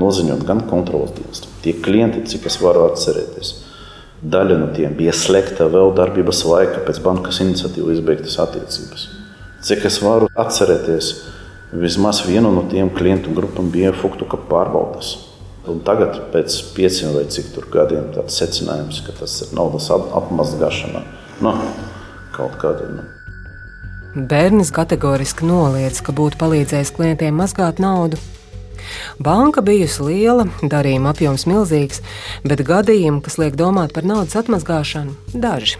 noziņot 0.00 0.44
gan 0.48 0.64
kontrolas 0.70 1.14
dienestam. 1.16 1.54
Tie 1.62 1.76
klienti, 1.84 2.24
cik 2.32 2.48
es 2.50 2.58
varu 2.64 2.86
atcerēties, 2.88 3.54
daļa 4.22 4.58
no 4.58 4.72
tiem 4.74 4.96
bija 4.98 5.14
slēgta 5.14 5.68
vēl 5.70 5.94
darbības 5.96 6.42
laika 6.48 6.82
pēc 6.88 7.02
bankas 7.04 7.42
iniciatīvas 7.44 7.98
izbeigtas 8.00 8.38
attiecības. 8.42 9.08
Cik 9.68 9.86
es 9.90 10.02
varu 10.02 10.30
atcerēties, 10.38 11.12
Vismaz 11.68 12.22
viena 12.24 12.48
no 12.48 12.62
tiem 12.64 12.88
klientu 12.88 13.28
grupām 13.36 13.66
bija 13.68 13.90
Fuktuka 13.92 14.38
pārbaudas. 14.48 15.27
Un 15.68 15.82
tagad, 15.84 16.16
pēc 16.32 16.54
pieciem 16.72 17.12
vai 17.12 17.26
cik 17.28 17.52
gadiem, 17.72 18.08
tāds 18.14 18.38
secinājums, 18.40 19.02
ka 19.04 19.12
tas 19.20 19.34
ir 19.44 19.52
naudas 19.56 19.90
apmazgāšana. 19.92 21.02
Nu, 21.44 21.52
kaut 22.36 22.56
kāda. 22.62 22.88
Nu. 22.88 23.04
Bērnis 24.28 24.72
kategoriski 24.74 25.44
noliedz, 25.44 26.00
ka 26.00 26.14
būtu 26.16 26.40
palīdzējis 26.40 26.94
klientiem 26.96 27.36
mazgāt 27.36 27.82
naudu. 27.82 28.16
Banka 29.20 29.60
bijusi 29.60 30.06
liela, 30.06 30.46
darījuma 30.62 31.12
apjoms 31.12 31.44
milzīgs, 31.50 32.00
bet 32.48 32.64
gadījumi, 32.64 33.20
kas 33.26 33.36
liek 33.36 33.58
domāt 33.58 33.92
par 33.92 34.08
naudas 34.08 34.38
atmazgāšanu, 34.40 35.12
daži. 35.34 35.76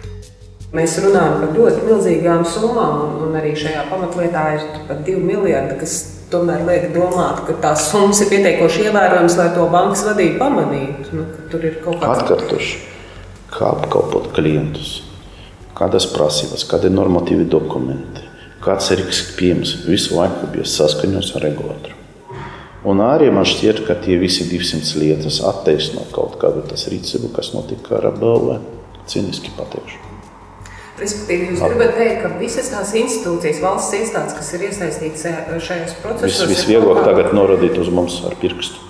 Mēs 0.77 0.99
runājam 1.01 1.39
par 1.41 1.55
ļoti 1.57 1.87
milzīgām 1.87 2.45
summām, 2.45 3.23
un 3.25 3.37
arī 3.41 3.55
šajā 3.57 3.87
pamatlietā 3.89 4.45
ir 4.59 4.67
pat 4.91 5.01
2 5.07 5.23
miljardi, 5.25 5.79
kas 5.81 5.95
tomēr 6.33 6.65
liek 6.69 6.89
domāt, 6.95 7.43
ka 7.47 7.57
tās 7.63 7.89
summas 7.91 8.23
ir 8.25 8.31
pietiekoši 8.33 8.89
ievērojamas, 8.89 9.37
lai 9.41 9.49
to 9.57 9.67
bankas 9.73 10.05
vadību 10.09 10.41
pamanītu. 10.41 11.11
Nu, 11.17 11.27
tur 11.53 11.67
ir 11.69 11.79
kaut 11.85 12.01
kāds 12.03 12.25
atkārtošs, 12.25 12.73
kā 13.53 13.71
apkalpot 13.75 14.31
klientus, 14.37 14.95
kādas 15.79 16.09
prasības, 16.13 16.67
kādi 16.71 16.91
ir 16.91 16.97
normatīvi 16.97 17.49
dokumenti, 17.53 18.27
kāds 18.65 18.91
ir 18.95 19.05
risks 19.05 19.37
pieejams. 19.39 19.77
Visu 19.89 20.19
laiku 20.19 20.51
bija 20.55 20.69
saskaņots 20.69 21.35
ar 21.39 21.49
regulātoru. 21.49 21.97
Un 22.89 23.03
arī 23.03 23.33
man 23.35 23.47
šķiet, 23.49 23.83
ka 23.89 23.99
tie 23.99 24.17
visi 24.21 24.47
200 24.49 25.01
lietas 25.03 25.41
attaisno 25.45 26.07
kaut 26.15 26.39
kādu 26.41 26.63
rīcību, 26.65 27.33
kas 27.35 27.51
notika 27.57 27.99
ar 27.99 28.13
BLV. 28.15 28.61
Cīniski 29.09 29.55
pateikšu. 29.57 30.08
Respektīvi, 30.99 31.53
jūs 31.53 31.63
gribat 31.63 31.95
teikt, 31.95 32.21
ka 32.25 32.31
visas 32.41 32.69
tās 32.73 32.91
institūcijas, 32.99 33.61
valsts 33.63 33.95
iestādes, 34.01 34.35
kas 34.35 34.49
ir 34.57 34.65
iesaistītas 34.67 35.27
eh, 35.31 35.37
šajos 35.63 35.97
procesos, 36.03 36.41
Vis, 36.49 36.57
visvieglāk 36.57 37.05
tagad 37.07 37.35
norādīt 37.37 37.79
uz 37.79 37.91
mums 37.95 38.19
ar 38.27 38.35
pirkstu. 38.41 38.83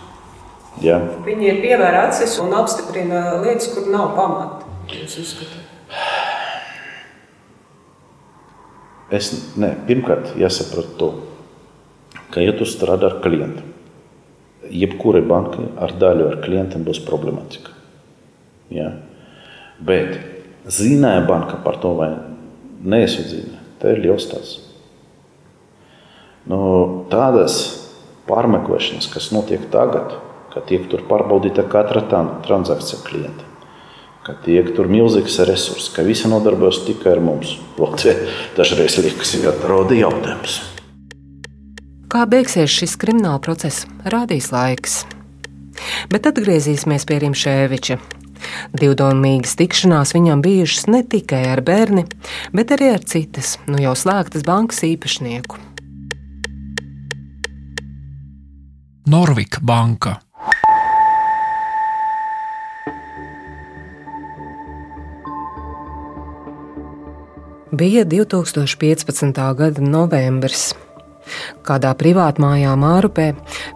Ja? 0.85 1.01
Viņi 1.27 1.51
ir 1.51 1.59
pievēra 1.65 2.07
acis 2.09 2.39
un 2.41 2.55
apstiprina 2.57 3.43
lietas, 3.43 3.69
kur 3.75 3.91
nav 3.93 4.15
pamata. 4.17 4.65
Es, 9.13 9.31
ne, 9.57 9.73
pirmkārt, 9.89 10.35
jāsaprot 10.41 10.95
to, 11.01 11.11
ka, 12.33 12.41
ja 12.45 12.53
tu 12.57 12.69
strādā 12.69 13.09
ar 13.09 13.21
klientu, 13.25 13.65
jebkurai 14.69 15.23
bankai 15.25 15.69
ar 15.81 15.95
daļu 15.97 16.27
ar 16.29 16.41
klientiem 16.45 16.85
būs 16.89 17.01
problemātika. 17.05 17.73
Ja? 18.73 18.91
Bet 19.81 20.38
Zināja 20.69 21.25
banka 21.25 21.57
par 21.65 21.79
to 21.81 21.95
vai 21.97 22.11
neizsudzīja. 22.85 23.57
Tā 23.81 23.95
ir 23.95 24.03
liels 24.05 24.27
tāds. 24.29 24.57
Nu, 26.49 26.59
tādas 27.13 27.59
pārmeklēšanas, 28.29 29.09
kas 29.13 29.31
notiek 29.33 29.69
tagad, 29.73 30.17
kad 30.53 30.67
tiek 30.69 30.87
tur 30.91 31.05
pārbaudīta 31.09 31.65
katra 31.69 32.03
transakcija 32.45 33.01
klienta, 33.05 33.45
ka 34.25 34.37
tiek 34.45 34.73
tur 34.77 34.89
milzīgs 34.93 35.39
resurss, 35.49 35.93
ka 35.95 36.05
visi 36.05 36.29
nodarbojas 36.29 36.83
tikai 36.89 37.15
ar 37.17 37.23
mums. 37.25 37.57
Latvijā 37.81 38.17
dažreiz 38.57 38.99
liekas, 39.05 39.37
ka 39.45 39.55
roda 39.71 39.97
jautājums. 39.97 40.61
Kā 42.09 42.25
beigsies 42.29 42.73
šis 42.73 42.97
krimināla 43.01 43.41
process, 43.45 43.85
rādīs 44.09 44.49
laiks. 44.53 45.03
Bet 46.09 46.25
atgriezīsimies 46.27 47.05
pie 47.07 47.21
Rimšēviča, 47.23 47.99
Divdomīgas 48.77 49.57
tikšanās 49.59 50.15
viņam 50.17 50.43
bijušas 50.45 50.87
ne 50.93 51.03
tikai 51.03 51.45
ar 51.53 51.63
bērni, 51.65 52.07
bet 52.53 52.75
arī 52.77 52.93
ar 52.97 53.05
citas, 53.05 53.57
nu 53.67 53.81
jau 53.83 53.97
slēgtas 53.99 54.47
bankas 54.47 54.85
īpašnieku. 54.87 55.61
Norvika 59.09 59.63
banka. 59.63 60.19
Bija 67.73 68.05
2015. 68.05 69.55
gada 69.57 69.81
novembris. 69.81 70.75
Kādā 71.67 71.95
privātmājā 71.99 72.75
Mārupē 72.79 73.31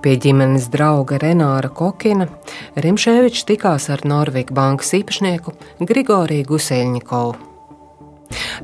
pie 0.04 0.16
ģimenes 0.23 0.68
drauga 0.73 1.21
Renāra 1.23 1.71
Kokina 1.73 2.28
Rimšēvičs 2.76 3.47
tikās 3.49 3.88
ar 3.92 4.04
Norvēģijas 4.09 4.56
bankas 4.56 4.94
īpašnieku 4.99 5.56
Grigoriju 5.88 6.49
Guseļņikovu. 6.52 7.35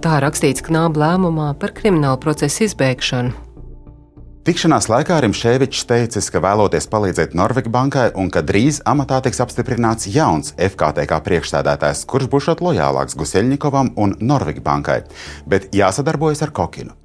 Tā 0.05 0.21
rakstīts 0.25 0.65
Knāba 0.65 1.05
lēmumā 1.05 1.53
par 1.61 1.75
kriminālu 1.77 2.21
procesu 2.23 2.65
izbeigšanu. 2.69 3.49
Tikšanās 4.49 4.87
laikā 4.89 5.19
Rimšēvičs 5.21 5.83
teicis, 5.91 6.31
ka 6.33 6.41
vēloties 6.41 6.87
palīdzēt 6.89 7.35
Norvēģi 7.37 7.73
bankai 7.75 8.07
un 8.17 8.31
ka 8.33 8.41
drīz 8.41 8.79
amatā 8.89 9.19
tiks 9.27 9.43
apstiprināts 9.45 10.09
jauns 10.09 10.55
FKTK 10.57 11.19
priekšstādātājs, 11.27 12.07
kurš 12.09 12.31
būs 12.33 12.49
lojālāks 12.57 13.19
Guseļņikovam 13.21 13.93
un 14.01 14.17
Norvēģi 14.25 14.65
bankai, 14.65 15.03
bet 15.45 15.69
jāsadarbojas 15.77 16.47
ar 16.47 16.55
Kokinu. 16.57 16.97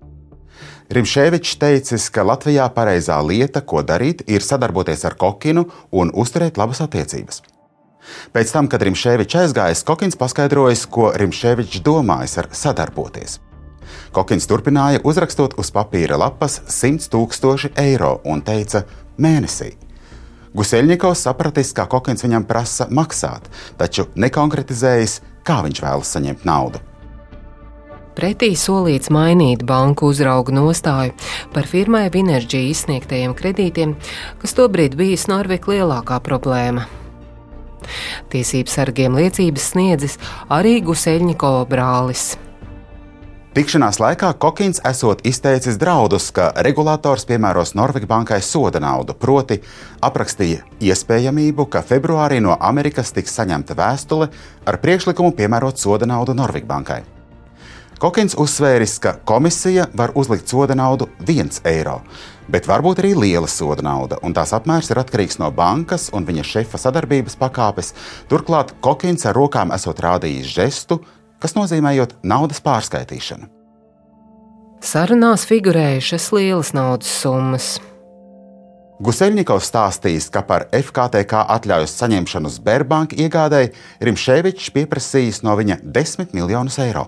Rimšēvičs 0.94 1.56
teicis, 1.58 2.04
ka 2.14 2.22
Latvijā 2.22 2.68
pareizā 2.70 3.16
lieta, 3.26 3.64
ko 3.66 3.82
darīt, 3.82 4.20
ir 4.30 4.44
sadarboties 4.46 5.02
ar 5.08 5.16
Kokinu 5.18 5.64
un 5.90 6.12
uzturēt 6.14 6.60
labas 6.62 6.84
attiecības. 6.86 7.42
Pēc 8.36 8.52
tam, 8.54 8.70
kad 8.70 8.86
Rimšēvičs 8.86 9.40
aizgājis, 9.42 9.82
Kokins 9.88 10.20
paskaidrojis, 10.20 10.86
ko 10.86 11.10
Rimšēvičs 11.18 11.82
domājis 11.88 12.38
ar 12.44 12.52
sadarboties. 12.54 13.40
Kokins 14.14 14.46
turpināja 14.46 15.02
uzrakstot 15.02 15.58
uz 15.58 15.74
papīra 15.74 16.20
lapas 16.22 16.60
100 16.70 17.10
tūkstoši 17.10 17.74
eiro 17.88 18.20
un 18.30 18.46
teica 18.46 18.86
mēnesī. 19.18 19.74
Guseļņikovs 20.54 21.26
sapratis, 21.26 21.74
kā 21.74 21.90
Kokins 21.90 22.22
viņam 22.22 22.46
prasa 22.46 22.86
maksāt, 22.94 23.50
taču 23.82 24.12
nekonkretizējis, 24.14 25.24
kā 25.42 25.64
viņš 25.66 25.88
vēlas 25.88 26.14
saņemt 26.14 26.46
naudu. 26.46 26.86
Pretī 28.14 28.52
solīts 28.54 29.10
mainīt 29.14 29.64
banku 29.66 30.12
uzraugu 30.14 30.54
nostāju 30.54 31.16
par 31.54 31.66
firmai 31.70 32.06
Vinerģija 32.14 32.70
izsniegtajiem 32.70 33.34
kredītiem, 33.38 33.96
kas 34.42 34.54
tobrīd 34.58 34.98
bijis 35.00 35.26
Norvēģa 35.32 35.74
lielākā 35.74 36.20
problēma. 36.26 36.86
Tiesības 38.32 38.78
sargiem 38.78 39.18
liecības 39.18 39.70
sniedzis 39.74 40.18
arī 40.54 40.78
Guseļņikova 40.86 41.66
brālis. 41.70 42.34
Tikšanās 43.54 44.00
laikā 44.02 44.32
Kokins 44.42 44.80
esot 44.90 45.20
izteicis 45.30 45.76
draudus, 45.78 46.32
ka 46.34 46.48
regulators 46.66 47.28
piemēros 47.30 47.76
Norvēģi 47.78 48.10
bankai 48.10 48.40
soda 48.42 48.82
naudu, 48.82 49.14
proti, 49.14 49.60
aprakstīja 50.02 50.64
iespējamību, 50.82 51.68
ka 51.70 51.86
februārī 51.86 52.42
no 52.42 52.58
Amerikas 52.58 53.14
tiks 53.14 53.38
saņemta 53.38 53.78
vēstule 53.78 54.32
ar 54.66 54.82
priekšlikumu 54.82 55.38
piemērot 55.38 55.78
soda 55.78 56.10
naudu 56.10 56.34
Norvēģi 56.38 56.70
bankai. 56.70 57.04
Kokins 58.04 58.34
uzsvēris, 58.36 58.98
ka 59.00 59.14
komisija 59.24 59.86
var 59.96 60.12
uzlikt 60.20 60.52
soda 60.52 60.76
naudu 60.76 61.06
1 61.24 61.62
eiro, 61.72 62.02
bet 62.52 62.66
varbūt 62.68 63.00
arī 63.00 63.14
liela 63.16 63.48
soda 63.48 63.86
nauda, 63.88 64.18
un 64.28 64.36
tās 64.36 64.52
apmērs 64.58 64.92
ir 64.92 65.00
atkarīgs 65.00 65.40
no 65.40 65.48
bankas 65.56 66.10
un 66.12 66.28
viņa 66.28 66.44
šefa 66.50 66.82
sadarbības 66.84 67.40
pakāpes. 67.40 67.94
Turklāt 68.28 68.76
Kokins 68.84 69.24
ar 69.24 69.40
rokām 69.40 69.72
esot 69.72 70.04
rādījis 70.04 70.52
žestu, 70.52 71.00
kas 71.40 71.56
nozīmējot 71.56 72.18
naudas 72.28 72.60
pārskaitīšanu. 72.68 73.48
Sarunās 74.84 75.48
figurējušas 75.48 76.28
lielas 76.36 76.76
naudas 76.76 77.16
summas. 77.24 77.72
Guseļņikovs 79.00 79.72
stāstījis, 79.72 80.28
ka 80.28 80.44
par 80.44 80.68
FKTK 80.76 81.48
atļaujas 81.56 81.96
saņemšanu 82.04 82.52
Sberbanka 82.52 83.16
iegādēji 83.16 83.72
Rimšēvičs 84.04 84.72
pieprasījis 84.76 85.46
no 85.48 85.56
viņa 85.56 85.86
10 85.88 86.36
miljonus 86.36 86.84
eiro. 86.84 87.08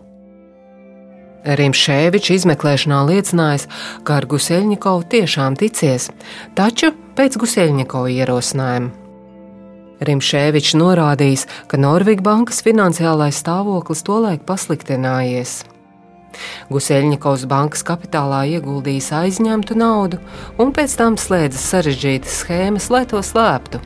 Rimšēvičs 1.45 2.31
izmeklēšanā 2.39 3.03
liecinājis, 3.05 3.67
ka 4.03 4.17
ar 4.17 4.25
Guseļņikovu 4.31 5.05
tiešām 5.13 5.57
ticies, 5.59 6.09
taču 6.57 6.89
pēc 7.17 7.37
Guseļņikova 7.41 8.09
ierosinājuma. 8.15 8.89
Rimšēvičs 10.05 10.73
norādījis, 10.75 11.45
ka 11.71 11.79
Norvēģa 11.79 12.25
bankas 12.25 12.59
finansiālais 12.65 13.37
stāvoklis 13.39 14.03
tolaik 14.03 14.43
pasliktinājies. 14.49 15.61
Guseļņikovs 16.73 17.45
bankas 17.47 17.85
kapitālā 17.87 18.41
ieguldījis 18.57 19.13
aizņemtu 19.15 19.77
naudu 19.79 20.19
un 20.59 20.73
pēc 20.75 20.97
tam 20.99 21.15
slēdza 21.15 21.61
sarežģītas 21.61 22.41
schēmas, 22.41 22.89
lai 22.91 23.05
to 23.07 23.21
slēptu. 23.23 23.79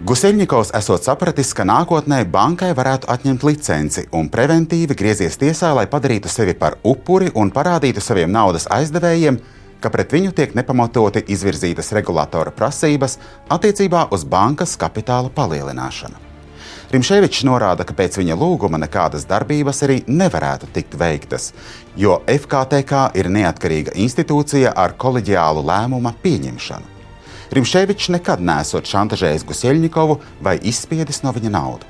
Guseļņikovs 0.00 0.70
esot 0.78 1.04
sapratis, 1.04 1.50
ka 1.52 1.66
nākotnē 1.68 2.22
bankai 2.32 2.70
varētu 2.72 3.04
atņemt 3.12 3.42
licenci 3.44 4.06
un 4.16 4.30
preventīvi 4.32 4.94
griezies 4.96 5.34
tiesā, 5.36 5.74
lai 5.76 5.84
padarītu 5.92 6.30
sevi 6.32 6.54
par 6.56 6.78
upuri 6.88 7.26
un 7.36 7.50
parādītu 7.52 8.00
saviem 8.00 8.30
naudas 8.32 8.64
aizdevējiem, 8.72 9.36
ka 9.76 9.90
pret 9.92 10.14
viņu 10.16 10.30
tiek 10.38 10.54
nepamatoti 10.56 11.20
izvirzītas 11.34 11.92
regulatora 11.92 12.48
prasības 12.48 13.18
attiecībā 13.52 14.06
uz 14.16 14.24
bankas 14.24 14.72
kapitāla 14.80 15.28
palielināšanu. 15.36 16.16
Rimšēvičs 16.94 17.42
norāda, 17.44 17.84
ka 17.84 17.92
pēc 17.98 18.16
viņa 18.22 18.38
lūguma 18.40 18.80
nekādas 18.80 19.28
darbības 19.28 19.82
arī 19.84 19.98
nevarētu 20.08 20.70
tikt 20.78 20.96
veiktas, 20.96 21.50
jo 22.00 22.22
FKTK 22.24 23.10
ir 23.20 23.28
neatkarīga 23.36 23.92
institūcija 24.00 24.72
ar 24.72 24.96
koleģiālu 24.96 25.66
lēmuma 25.68 26.14
pieņemšanu. 26.24 26.99
Rimšēvičs 27.50 28.12
nekad 28.14 28.42
nesot 28.46 28.86
šantažējis 28.86 29.46
Guseļņikovu 29.48 30.20
vai 30.44 30.58
izspiedis 30.62 31.24
no 31.24 31.32
viņa 31.34 31.50
naudu. 31.54 31.88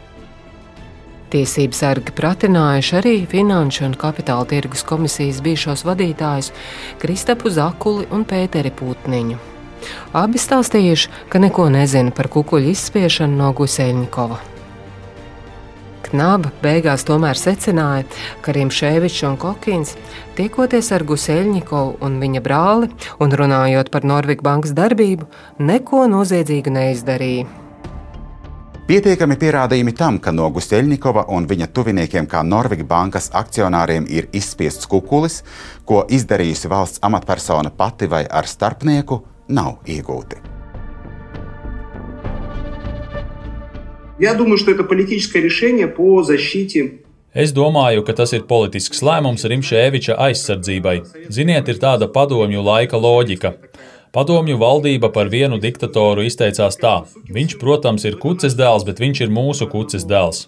Tiesību 1.31 1.77
sargi 1.77 2.15
pratinājuši 2.17 2.97
arī 2.99 3.15
Finanšu 3.31 3.85
un 3.87 3.95
Kapitāla 3.95 4.49
tirgus 4.51 4.83
komisijas 4.83 5.39
bijušos 5.45 5.85
vadītājus 5.87 6.51
Kristapu 6.99 7.53
Zakuli 7.55 8.09
un 8.11 8.27
Pēteri 8.27 8.73
Putniņu. 8.75 9.39
Abi 10.19 10.43
stāstījuši, 10.43 11.13
ka 11.31 11.39
neko 11.41 11.71
nezina 11.73 12.11
par 12.11 12.29
kukuļu 12.33 12.75
izspiešanu 12.75 13.39
no 13.39 13.53
Guseļņikova. 13.57 14.50
Knaba 16.09 16.51
beigās 16.63 17.05
tomēr 17.07 17.39
secināja, 17.39 18.07
ka 18.41 18.55
Rimšēvičs 18.57 19.23
un 19.29 19.37
Kokins, 19.41 19.95
tiekoties 20.39 20.91
ar 20.97 21.05
Guseļņikovu 21.09 21.99
un 22.07 22.21
viņa 22.23 22.43
brāli 22.45 22.91
un 23.21 23.35
runājot 23.37 23.93
par 23.93 24.09
Norvēģijas 24.09 24.47
bankas 24.47 24.77
darbību, 24.77 25.29
neko 25.61 26.07
noziedzīgu 26.11 26.73
neizdarīja. 26.77 27.49
Pietiekami 28.91 29.37
pierādījumi 29.39 29.93
tam, 29.95 30.17
ka 30.19 30.33
no 30.35 30.49
Gusteļņikova 30.51 31.29
un 31.31 31.45
viņa 31.47 31.69
tuviniekiem, 31.77 32.27
kā 32.27 32.41
Norvēģijas 32.43 32.91
bankas 32.91 33.31
akcionāriem, 33.39 34.09
ir 34.11 34.27
izspiests 34.35 34.91
kukulis, 34.91 35.45
ko 35.87 36.03
izdarījusi 36.11 36.73
valsts 36.73 37.05
amatpersona 37.07 37.71
pati 37.71 38.11
vai 38.11 38.25
ar 38.27 38.51
starpnieku, 38.51 39.23
nav 39.55 39.79
iegūti. 39.87 40.50
Я 44.20 44.34
думаю, 44.34 44.58
что 44.58 44.72
это 44.72 44.84
политическое 44.84 45.42
решение 45.42 45.88
по 45.88 46.24
защите 46.24 47.06
Es 47.36 47.52
domāju, 47.52 48.06
ka 48.08 48.14
tas 48.16 48.32
ir 48.32 48.46
politisks 48.48 49.02
lēmums 49.04 49.44
Rimšēviča 49.44 50.16
aizsardzībai. 50.24 50.94
Ziniet, 51.28 51.68
ir 51.68 51.82
tāda 51.84 52.08
padomju 52.08 52.64
laika 52.64 52.96
loģika. 52.96 53.52
Padomju 54.16 54.56
valdība 54.56 55.10
par 55.12 55.28
vienu 55.28 55.60
diktatoru 55.60 56.24
izteicās 56.24 56.80
tā: 56.80 56.94
Viņš, 57.28 57.58
protams, 57.60 58.08
ir 58.08 58.16
kuces 58.24 58.56
dēls, 58.56 58.88
bet 58.88 59.04
viņš 59.04 59.26
ir 59.26 59.36
mūsu 59.36 59.68
kuces 59.68 60.08
dēls. 60.08 60.46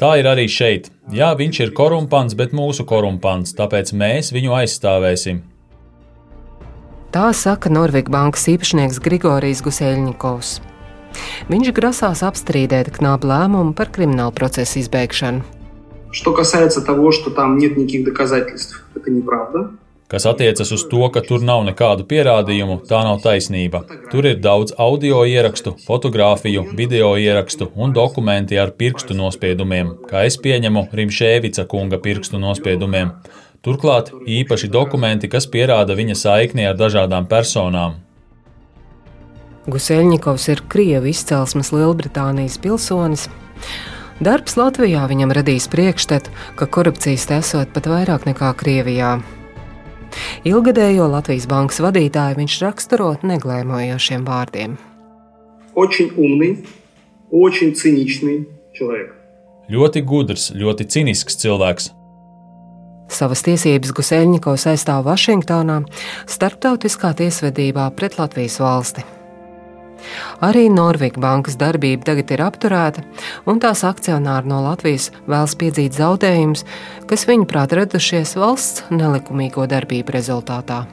Tā 0.00 0.16
ir 0.16 0.24
arī 0.32 0.48
šeit. 0.48 0.88
Jā, 1.12 1.34
viņš 1.36 1.60
ir 1.60 1.76
korumpants, 1.76 2.32
bet 2.32 2.56
mūsu 2.56 2.88
korumpants, 2.88 3.52
tāpēc 3.52 3.92
mēs 3.92 4.32
viņu 4.32 4.56
aizstāvēsim. 4.64 5.44
Tā 7.12 7.28
saka 7.36 7.68
Norvēģijas 7.68 8.16
bankas 8.16 8.48
īpašnieks 8.48 9.04
Grigorijs 9.04 9.60
Guseļņikovs. 9.62 10.60
Viņš 11.50 11.72
grasās 11.76 12.22
apstrīdēt 12.26 12.94
knābu 12.98 13.28
lēmumu 13.30 13.74
par 13.76 13.92
kriminālu 13.92 14.32
procesu 14.32 14.80
izbeigšanu. 14.80 15.44
Что 16.14 16.32
касается 16.32 16.80
того, 16.80 17.10
что 17.10 17.30
там 17.30 17.58
нет 17.58 17.76
никаких 17.76 18.04
доказательств, 18.04 18.84
это 18.94 19.10
неправда. 19.10 19.70
Kas 20.06 20.26
attiecas 20.26 20.70
uz 20.70 20.84
to, 20.86 21.08
ka 21.10 21.20
tur 21.26 21.42
nav 21.42 21.64
nekādu 21.66 22.04
pierādījumu, 22.06 22.76
tā 22.86 23.00
nav 23.02 23.22
taisnība. 23.24 23.80
Tur 24.12 24.28
ir 24.30 24.36
daudz 24.38 24.74
audio 24.78 25.24
ierakstu, 25.24 25.72
fotografiju, 25.86 26.66
video 26.78 27.16
ierakstu 27.16 27.70
un 27.74 27.92
dokumenti 27.96 28.60
ar 28.60 28.70
pirkstu 28.78 29.16
nospiedumiem, 29.18 29.90
kā 30.10 30.22
es 30.28 30.36
pieņemu 30.44 30.84
Rimšēvica 30.92 31.66
kunga 31.66 31.98
pirkstu 31.98 32.38
nospiedumiem. 32.38 33.10
Turklāt 33.64 34.12
īpaši 34.38 34.70
dokumenti, 34.70 35.26
kas 35.32 35.48
pierāda 35.50 35.96
viņa 35.98 36.14
saikni 36.20 36.68
ar 36.68 36.76
dažādām 36.78 37.26
personām. 37.26 37.96
Guseļņikovs 39.68 40.48
ir 40.52 40.60
Krievu 40.68 41.08
izcelsmes 41.08 41.72
Lielbritānijas 41.72 42.58
pilsonis. 42.60 43.28
Darbs 44.24 44.58
Latvijā 44.60 45.06
viņam 45.10 45.32
radīs 45.34 45.66
priekšstatu, 45.72 46.30
ka 46.58 46.68
korupcijas 46.68 47.24
esot 47.38 47.72
pat 47.74 47.88
vairāk 47.88 48.28
nekā 48.28 48.52
Krievijā. 48.60 49.16
Ilgadējo 50.46 51.08
Latvijas 51.10 51.48
bankas 51.50 51.80
vadītāju 51.82 52.38
viņš 52.38 52.58
raksturo 52.62 53.14
neglēmojošiem 53.22 54.26
vārdiem. 54.28 54.76
Очень 55.74 56.12
умный, 56.16 56.64
очень 57.30 57.74
циничный 57.74 58.46
человек. 58.72 59.10
Ļoti 59.68 60.04
gudrs, 60.04 60.52
ļoti 60.54 60.86
cinisks 60.86 61.40
cilvēks. 61.40 61.90
Savas 63.10 63.42
tiesības 63.42 63.90
Guseļņikovs 63.96 64.68
aizstāv 64.70 65.02
Vašingtonā, 65.08 65.80
starptautiskā 66.30 67.10
tiesvedībā 67.18 67.90
pret 67.96 68.20
Latvijas 68.20 68.60
valsti. 68.62 69.04
Arī 70.44 70.66
Norvēģijas 70.68 71.22
bankas 71.22 71.56
darbība 71.60 72.04
tagad 72.10 72.32
ir 72.34 72.42
apturēta, 72.44 73.04
un 73.48 73.60
tās 73.62 73.84
akcionāri 73.88 74.50
no 74.50 74.60
Latvijas 74.66 75.10
vēlas 75.24 75.54
piedzīt 75.56 75.96
zaudējumus, 75.96 76.64
kas 77.08 77.26
viņuprāt 77.30 77.72
radušies 77.78 78.36
valsts 78.36 78.84
nelikumīgo 78.90 79.66
darbību 79.70 80.16
rezultātā. 80.18 80.84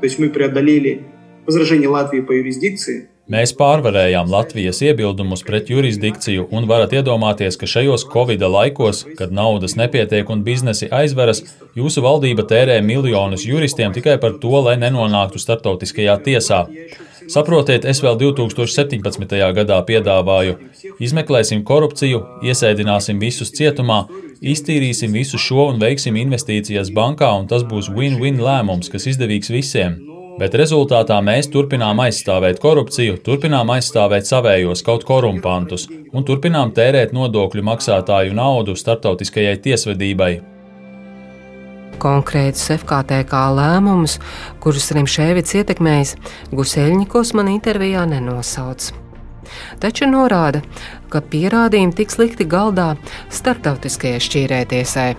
То 0.00 0.06
есть 0.06 0.18
мы 0.18 0.30
преодолели 0.30 1.06
возражение 1.46 1.88
Латвии 1.88 2.20
по 2.20 2.32
юрисдикции, 2.32 3.08
Mēs 3.31 3.53
pārvarējām 3.55 4.27
Latvijas 4.27 4.81
iebildumus 4.83 5.45
pret 5.47 5.69
jurisdikciju 5.71 6.49
un 6.51 6.65
varat 6.67 6.91
iedomāties, 6.91 7.55
ka 7.55 7.69
šajos 7.71 8.03
Covid 8.11 8.43
laikos, 8.43 9.05
kad 9.15 9.31
naudas 9.31 9.77
nepietiek 9.79 10.27
un 10.27 10.41
biznesi 10.43 10.89
aizveras, 10.91 11.39
jūsu 11.79 12.03
valdība 12.03 12.43
tērē 12.49 12.81
miljonus 12.83 13.47
juristiem 13.47 13.95
tikai 13.95 14.17
par 14.19 14.35
to, 14.43 14.51
lai 14.67 14.75
nenonāktu 14.81 15.39
starptautiskajā 15.39 16.17
tiesā. 16.27 16.65
Saprotiet, 17.31 17.87
es 17.87 18.03
vēl 18.03 18.19
2017. 18.19 19.39
gadā 19.55 19.79
piedāvāju, 19.87 20.59
izmeklēsim 20.99 21.63
korupciju, 21.63 22.19
iesēdināsim 22.43 23.23
visus 23.23 23.55
cietumā, 23.55 24.03
iztīrīsim 24.43 25.15
visu 25.15 25.39
šo 25.39 25.69
un 25.71 25.79
veiksim 25.79 26.19
investīcijas 26.19 26.91
bankā, 26.91 27.31
un 27.39 27.47
tas 27.47 27.63
būs 27.63 27.87
win-win 27.87 28.43
lēmums, 28.43 28.91
kas 28.91 29.07
izdevīgs 29.15 29.55
visiem. 29.55 30.01
Bet 30.39 30.55
rezultātā 30.57 31.19
mēs 31.21 31.49
turpinām 31.53 31.99
aizstāvēt 32.03 32.57
korupciju, 32.63 33.19
turpinām 33.25 33.69
aizstāvēt 33.75 34.25
savējos 34.25 34.81
kaut 34.85 35.05
korumpantus 35.05 35.85
un 35.91 36.25
turpinām 36.25 36.73
tērēt 36.73 37.13
nodokļu 37.13 37.63
maksātāju 37.67 38.33
naudu 38.37 38.73
starptautiskajai 38.79 39.59
tiesvedībai. 39.67 40.31
Konkrēts 42.01 42.65
FKTK 42.73 43.43
lēmumus, 43.59 44.17
kurus 44.63 44.89
Rimšēvits 44.97 45.55
ietekmējis, 45.61 46.15
Guseļņikos 46.51 47.35
man 47.37 47.53
intervijā 47.53 48.07
nenosauc. 48.09 48.89
Taču 49.79 50.09
norāda, 50.09 50.63
ka 51.13 51.21
pierādījumi 51.21 51.93
tiks 51.99 52.17
likti 52.17 52.47
galdā 52.49 52.93
starptautiskajai 53.29 54.25
šķīrētiesai. 54.27 55.09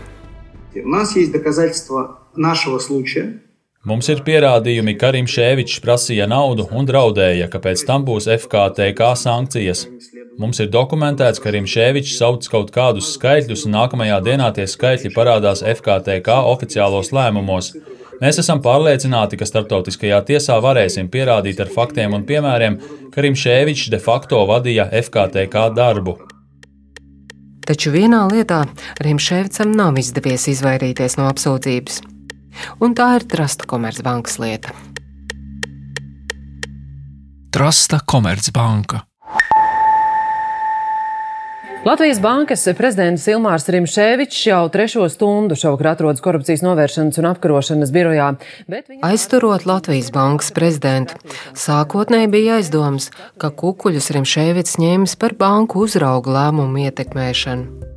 Mums 0.83 1.14
ir 1.20 1.31
dokazaļstva 1.37 2.05
našava 2.42 2.83
slučaja. 2.83 3.44
Mums 3.85 4.07
ir 4.09 4.23
pierādījumi, 4.25 4.94
ka 4.97 5.11
Rimšēvičs 5.12 5.83
prasīja 5.85 6.25
naudu 6.25 6.64
un 6.73 6.87
draudēja, 6.88 7.51
ka 7.53 7.59
pēc 7.61 7.83
tam 7.85 8.07
būs 8.09 8.31
FKTK 8.33 9.11
sankcijas. 9.20 9.83
Mums 10.40 10.62
ir 10.64 10.70
dokumentēts, 10.73 11.42
ka 11.44 11.53
Rimšēvičs 11.53 12.14
sauc 12.16 12.49
kaut 12.49 12.73
kādus 12.73 13.11
skaitļus, 13.18 13.66
un 13.68 13.77
nākamajā 13.77 14.23
dienā 14.25 14.47
tie 14.57 14.64
skaitļi 14.73 15.12
parādās 15.12 15.61
FKTK 15.61 16.38
oficiālos 16.55 17.12
lēmumos. 17.12 17.75
Mēs 18.23 18.40
esam 18.40 18.62
pārliecināti, 18.64 19.37
ka 19.37 19.51
starptautiskajā 19.51 20.23
tiesā 20.33 20.57
varēsim 20.64 21.12
pierādīt 21.12 21.61
ar 21.61 21.68
faktiem 21.77 22.16
un 22.16 22.25
piemēriem, 22.25 22.81
ka 23.12 23.27
Rimšēvičs 23.27 23.92
de 23.92 24.01
facto 24.01 24.40
vadīja 24.49 24.88
FKTK 25.03 25.68
darbu. 25.77 26.16
Taču 27.68 27.92
vienā 27.92 28.25
lietā 28.33 28.64
Rimšēvicam 29.05 29.77
nav 29.77 30.01
izdevies 30.01 30.49
izvairīties 30.57 31.20
no 31.20 31.29
apsūdzības 31.29 32.13
un 32.81 32.95
tā 32.97 33.14
ir 33.19 33.27
Trasta 33.31 33.69
Komercbankas 33.71 34.38
lieta. 34.43 34.75
Trasta 37.55 38.01
Komercbanka. 38.03 39.05
Latvijas 41.85 42.17
bankas 42.21 42.62
prezidents 42.79 43.27
Ilmārs 43.29 43.67
Rimšēvičs 43.69 44.38
jau 44.49 44.62
trešo 44.73 45.05
stundu 45.12 45.55
šovakar 45.61 45.90
atrodas 45.90 46.25
korupcijas 46.25 46.64
novēršanas 46.64 47.21
un 47.21 47.29
apkarošanas 47.29 47.93
birojā. 47.93 48.31
Viņa... 48.73 49.03
Aizturot 49.05 49.69
Latvijas 49.69 50.09
bankas 50.14 50.49
prezidentu, 50.57 51.21
sākotnēji 51.53 52.33
bija 52.33 52.59
aizdoms, 52.62 53.12
ka 53.37 53.53
kukuļus 53.53 54.14
Rimšēvičs 54.17 54.81
ņēmis 54.81 55.19
par 55.21 55.37
banku 55.37 55.85
uzraugu 55.85 56.33
lēmumu 56.33 56.88
ietekmēšanu. 56.88 57.94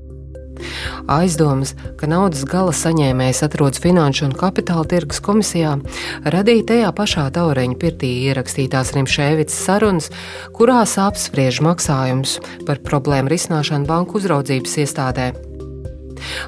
Aizdomas, 1.07 1.73
ka 1.99 2.09
naudas 2.09 2.43
gala 2.47 2.73
saņēmējs 2.75 3.43
atrodas 3.47 3.81
Finanšu 3.83 4.27
un 4.27 4.35
Kapitāla 4.37 4.85
tirgus 4.89 5.21
komisijā, 5.23 5.77
radīja 6.25 6.67
tajā 6.73 6.93
pašā 6.97 7.27
taureņa 7.35 7.79
pirtī 7.81 8.11
ierakstītās 8.29 8.93
Rimšēvicas 8.97 9.59
sarunas, 9.67 10.11
kurās 10.57 10.97
apspriež 11.01 11.61
maksājumus 11.65 12.39
par 12.67 12.81
problēmu 12.85 13.31
risināšanu 13.33 13.89
banku 13.89 14.21
uzraudzības 14.21 14.79
iestādē. 14.83 15.31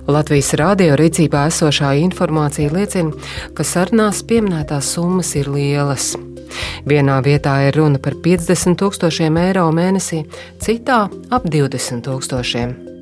Latvijas 0.10 0.54
rādio 0.58 0.96
rīcībā 1.00 1.46
esošā 1.52 1.94
informācija 2.04 2.74
liecina, 2.74 3.14
ka 3.56 3.66
sarunās 3.68 4.24
pieminētās 4.26 4.96
summas 4.96 5.36
ir 5.40 5.52
lielas. 5.54 6.16
Vienā 6.90 7.20
vietā 7.26 7.60
ir 7.68 7.78
runa 7.78 8.02
par 8.02 8.18
50 8.26 8.80
tūkstošiem 8.82 9.38
eiro 9.46 9.68
mēnesī, 9.76 10.24
citā 10.64 11.04
ap 11.30 11.46
20 11.46 12.06
tūkstošiem. 12.08 12.99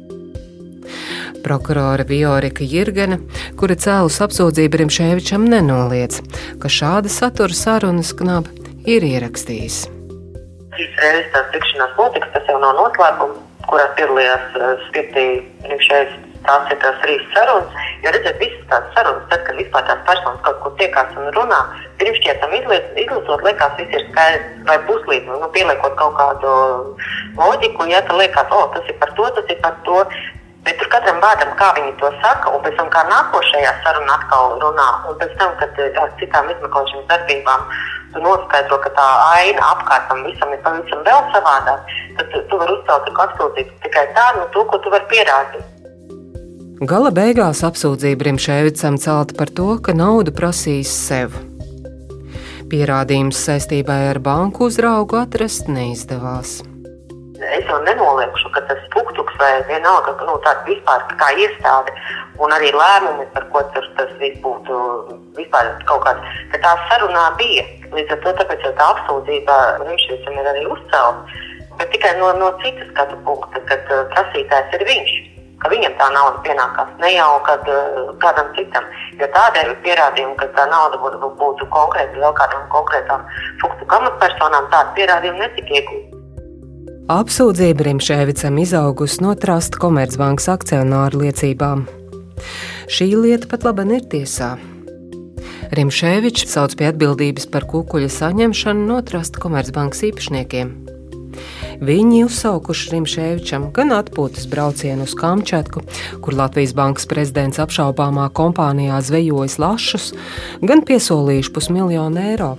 Prokurore 1.45 2.05
Viorika 2.07 2.65
Jirgena, 2.67 3.19
kura 3.59 3.77
cēlus 3.79 4.19
apsūdzību 4.25 4.81
Rimšēvičam, 4.83 5.47
nenoliedz, 5.51 6.21
ka 6.61 6.71
šāda 6.71 7.11
satura 7.11 7.55
sarunas 7.55 8.13
knaba 8.17 8.51
ir 8.87 9.05
ierakstījis. 9.07 9.83
Trīs 10.77 11.01
reizes 11.01 11.33
tās 11.33 11.51
tikšanās 11.55 11.97
notiks, 11.97 12.31
tas 12.33 12.49
jau 12.49 12.57
nav 12.61 12.77
noslēpums, 12.77 13.43
kurās 13.67 13.93
piedalījās 13.99 14.55
eh, 14.55 14.87
Spirtī 14.87 15.27
Rimšēvičs. 15.67 16.23
Tās 16.47 16.69
ir 16.71 16.77
tās 16.79 16.99
trīs 17.03 17.23
sarunas, 17.33 17.79
jo 18.05 18.11
redzēt, 18.13 18.37
visas 18.39 18.67
tās 18.69 18.85
sarunas, 18.95 19.25
tad, 19.31 19.41
kad 19.43 19.57
vispār 19.59 19.83
tās 19.89 20.03
personas 20.07 20.43
kaut 20.45 20.61
ko 20.63 20.69
tiekās 20.79 21.17
un 21.19 21.27
runā, 21.35 21.57
pirmšķietam 21.99 22.53
izlasot, 22.55 23.43
liekas, 23.43 23.73
viss 23.79 23.97
ir 23.97 24.05
skaidrs 24.05 24.61
vai 24.69 24.77
puslīdz, 24.87 25.27
nu, 25.27 25.49
pieliekot 25.57 25.97
kaut 25.99 26.15
kādu 26.15 26.53
loģiku, 27.41 27.89
ja 27.91 27.99
tā 28.07 28.15
liekas, 28.21 28.53
o, 28.55 28.61
tas 28.75 28.87
ir 28.87 28.95
par 29.01 29.11
to, 29.17 29.27
tas 29.35 29.51
ir 29.51 29.59
par 29.65 29.75
to, 29.89 29.97
tur 30.87 30.95
katram 30.95 31.19
vārdam, 31.21 31.51
kā 31.59 31.73
viņi 31.75 31.93
to 31.99 32.09
saka, 32.21 32.51
un 32.55 32.63
pēc 32.63 32.75
tam 32.79 32.89
kā 32.89 33.03
nākošajā 33.11 33.71
sarunā 33.83 34.15
atkal 34.15 34.57
runā, 34.61 34.87
un 35.09 35.17
pēc 35.19 35.33
tam, 35.39 35.55
kad 35.59 35.79
eh, 35.83 35.91
ar 35.99 36.11
citām 36.19 36.47
izmeklēšanas 36.53 37.07
darbībām 37.11 37.65
tu 38.13 38.21
noskaidro, 38.23 38.79
ka 38.83 38.91
tā 38.95 39.07
aina 39.35 39.71
apkārt 39.73 40.07
tam 40.07 40.23
visam 40.23 40.53
ir 40.53 40.61
pavisam 40.63 41.03
vēl 41.03 41.25
savādāk, 41.33 41.91
tad 42.19 42.37
tu 42.49 42.61
vari 42.61 42.77
uzcelt 42.77 43.11
apsūdzību 43.25 43.81
tikai 43.83 44.05
tādu, 44.15 44.39
no 44.39 44.47
to, 44.55 44.63
ko 44.71 44.79
tu 44.79 44.93
vari 44.93 45.09
pierādīt. 45.11 45.73
Gala 46.87 47.11
beigās 47.11 47.63
apsūdzība 47.65 48.29
Rimšēvicam 48.29 48.99
celta 49.01 49.35
par 49.35 49.51
to, 49.51 49.75
ka 49.81 49.97
naudu 49.97 50.31
prasīs 50.31 50.93
sev. 50.93 51.35
Pierādījums 52.71 53.39
saistībā 53.47 54.01
ar 54.11 54.21
banku 54.23 54.67
uzraugu 54.69 55.19
atrast 55.23 55.71
neizdevās 55.71 56.59
es 57.41 57.65
jau 57.69 57.77
nenoliekšu, 57.83 58.49
ka 58.55 58.61
tas 58.69 58.79
tuktuks 58.93 59.35
vai 59.39 59.51
vienalga, 59.69 60.15
nu, 60.25 60.37
tāda 60.45 60.65
vispār 60.67 61.03
kā 61.19 61.29
iestāde 61.37 61.93
un 62.41 62.53
arī 62.53 62.71
lēmumi, 62.73 63.27
par 63.33 63.45
ko 63.53 63.63
tur 63.75 63.85
tas 63.97 64.11
viss 64.21 64.39
būtu 64.43 64.79
vispār 65.37 65.69
kaut 65.89 66.05
kāds, 66.05 66.35
ka 66.53 66.61
tā 66.65 66.73
sarunā 66.89 67.29
bija. 67.41 67.65
Līdz 67.93 68.15
ar 68.15 68.23
to 68.25 68.35
tāpēc 68.41 68.65
jau 68.65 68.73
tā 68.79 68.89
apsūdzība 68.95 69.55
viņš 69.85 70.09
visam 70.13 70.41
ir 70.41 70.51
arī 70.53 70.65
uzcelts, 70.73 71.39
bet 71.77 71.89
tikai 71.93 72.17
no, 72.19 72.33
no 72.41 72.51
citas 72.63 72.89
skatu 72.91 73.17
punkta, 73.27 73.63
kad 73.69 73.93
uh, 73.93 74.05
prasītājs 74.13 74.77
ir 74.79 74.87
viņš. 74.91 75.15
Ka 75.57 75.71
viņam 75.73 75.95
tā 75.97 76.07
nauda 76.13 76.41
pienākās 76.45 76.89
ne 77.01 77.09
jau 77.15 77.31
kad, 77.47 77.63
uh, 77.65 78.11
kādam 78.21 78.51
citam. 78.57 78.85
Jo 79.17 79.29
tādēļ 79.33 79.71
pierādījumi, 79.85 80.35
ka 80.37 80.51
tā 80.57 80.67
nauda 80.69 80.99
būtu, 81.01 81.31
būtu 81.39 81.69
konkrēti 81.73 82.21
vēl 82.21 82.35
kādam 82.37 82.67
konkrētam 82.73 83.25
fuktu 83.63 83.89
amatpersonām, 83.97 84.69
tādu 84.73 84.93
pierādījumu 84.99 85.41
netika 85.41 85.79
iegūta. 85.79 86.06
Apsūdzība 87.07 87.85
Rimšēvicam 87.87 88.57
izaugusi 88.59 89.21
no 89.23 89.31
Trasta 89.39 89.79
Komercbankas 89.79 90.49
akcionāru 90.51 91.21
liecībām. 91.21 91.85
Šī 92.91 93.07
lieta 93.15 93.47
pat 93.47 93.63
labi 93.63 93.85
ir 93.95 94.03
tiesā. 94.11 94.49
Rimšēvičs 95.79 96.51
sauc 96.51 96.75
pie 96.75 96.89
atbildības 96.91 97.47
par 97.53 97.63
kukuļa 97.71 98.11
saņemšanu 98.11 98.83
no 98.91 98.99
Trasta 99.07 99.39
Komercbankas 99.39 100.03
īpašniekiem. 100.09 100.75
Viņi 101.87 102.25
uzsaukuši 102.27 102.97
Rimšēvičam 102.97 103.71
gan 103.71 103.95
atpūtas 103.95 104.43
braucienu 104.51 105.07
uz 105.07 105.15
Kamčatku, 105.15 105.87
kur 106.19 106.35
Latvijas 106.35 106.75
bankas 106.75 107.07
prezidents 107.07 107.63
apšaubāmā 107.63 108.27
kompānijā 108.35 108.99
zvejojas 108.99 109.61
lašus, 109.63 110.11
gan 110.59 110.83
piesolījuši 110.83 111.55
pusmiljonu 111.55 112.27
eiro 112.33 112.57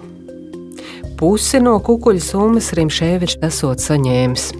pusi 1.19 1.61
no 1.63 1.77
kukuļu 1.85 2.23
summas 2.23 2.73
Rimšēvičs 2.79 3.41
esot 3.49 3.83
saņēmis. 3.83 4.51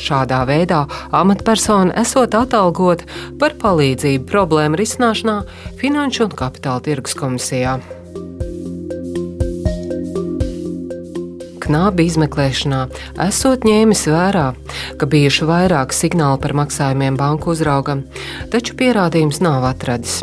Šādā 0.00 0.40
veidā 0.48 0.84
amatpersona 1.14 1.94
esot 2.00 2.34
atalgota 2.36 3.06
par 3.40 3.56
palīdzību 3.60 4.26
problēmu 4.28 4.80
risināšanā 4.80 5.40
Finanšu 5.80 6.26
un 6.28 6.36
Kapitāla 6.36 6.84
tirgus 6.84 7.16
komisijā. 7.18 7.78
Knābi 11.70 12.08
izmeklēšanā 12.10 12.80
esot 13.28 13.62
ņēmis 13.68 14.02
vērā, 14.10 14.48
ka 14.98 15.06
bijuši 15.06 15.46
vairāk 15.46 15.94
signāli 15.94 16.40
par 16.42 16.56
maksājumiem 16.64 17.20
banku 17.20 17.54
uzraugam, 17.54 18.02
taču 18.50 18.74
pierādījums 18.80 19.38
nav 19.44 19.68
atradis. 19.70 20.18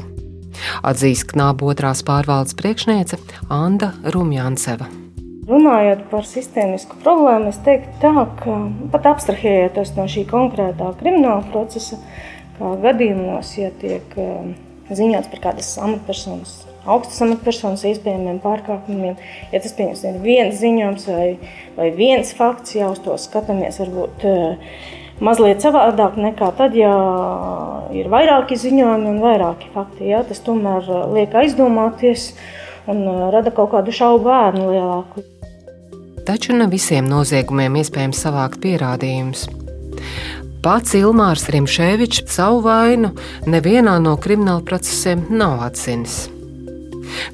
Atzīst 0.83 1.29
Knāba 1.31 1.71
otrās 1.71 2.03
pārvaldes 2.03 2.57
priekšniece 2.57 3.21
Anna 3.47 3.93
Rumjanseva. 4.11 5.06
Runājot 5.47 6.01
par 6.11 6.25
sistēmisku 6.27 6.97
problēmu, 7.05 7.53
es 7.53 7.59
teiktu 7.63 7.93
tā, 8.01 8.25
ka 8.41 8.55
pat 8.91 9.05
abstrahējoties 9.13 9.93
no 9.95 10.03
šī 10.11 10.25
konkrētā 10.27 10.89
krimināla 10.99 11.45
procesa, 11.53 11.95
kā 12.57 12.73
gadījumos, 12.83 13.53
ja 13.55 13.69
tiek 13.79 14.17
eh, 14.19 14.49
ziņots 14.91 15.29
par 15.31 15.41
kādas 15.45 15.69
amatpersonas, 15.79 16.51
augstas 16.83 17.23
amatpersonas 17.23 17.85
iespējamiem 17.87 18.41
pārkāpumiem, 18.43 19.15
ja 19.53 19.61
tas 19.63 19.75
pieņems 19.77 20.19
viens 20.25 20.59
ziņojums 20.59 21.07
vai, 21.13 21.29
vai 21.79 21.87
viens 21.95 22.33
fakts, 22.35 22.75
jau 22.75 22.91
uz 22.91 22.99
to 23.07 23.15
skatāmies 23.15 23.79
varbūt 23.85 24.27
eh, 24.27 24.75
mazliet 25.23 25.63
savādāk 25.63 26.19
nekā 26.27 26.51
tad, 26.59 26.75
ja 26.75 26.91
ir 27.95 28.11
vairāki 28.11 28.59
ziņojumi 28.59 29.13
un 29.13 29.23
vairāki 29.23 29.71
fakti. 29.71 30.11
Jā, 30.11 30.25
tas 30.27 30.43
tomēr 30.43 30.91
eh, 30.91 31.07
liek 31.21 31.39
aizdomāties 31.45 32.33
un 32.91 33.31
rada 33.31 33.55
kaut 33.55 33.71
kādu 33.77 33.95
šaubu 33.95 34.27
bērnu 34.27 34.69
lielāku 34.75 35.27
taču 36.27 36.55
ne 36.57 36.67
visiem 36.67 37.07
noziegumiem 37.07 37.79
iespējams 37.79 38.19
savākt 38.25 38.59
pierādījumus. 38.63 39.47
Pats 40.65 40.97
Ilmārs 40.97 41.45
Rimšēvičs 41.53 42.25
savu 42.33 42.59
vainu 42.65 43.13
nevienā 43.47 43.93
no 44.03 44.17
krimināla 44.19 44.65
procesiem 44.67 45.23
nav 45.31 45.61
atzinis. 45.69 46.25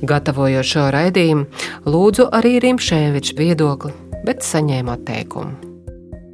Gatavojot 0.06 0.68
šo 0.70 0.88
raidījumu, 0.94 1.48
lūdzu 1.90 2.28
arī 2.38 2.60
Rimšēviča 2.62 3.38
viedokli, 3.40 3.94
bet 4.28 4.46
saņēmu 4.46 4.94
atteikumu. 4.94 5.72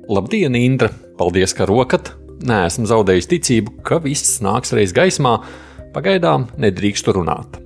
Labdien, 0.09 0.57
Indra! 0.59 0.91
Paldies, 1.19 1.55
ka 1.55 1.67
rokat! 1.69 2.11
Nē, 2.39 2.65
esmu 2.69 2.87
zaudējis 2.87 3.27
ticību, 3.31 3.79
ka 3.87 3.99
viss 4.03 4.39
nāks 4.43 4.71
reiz 4.75 4.95
gaismā. 4.95 5.37
Pagaidām 5.95 6.47
nedrīkstu 6.59 7.15
runāt. 7.15 7.59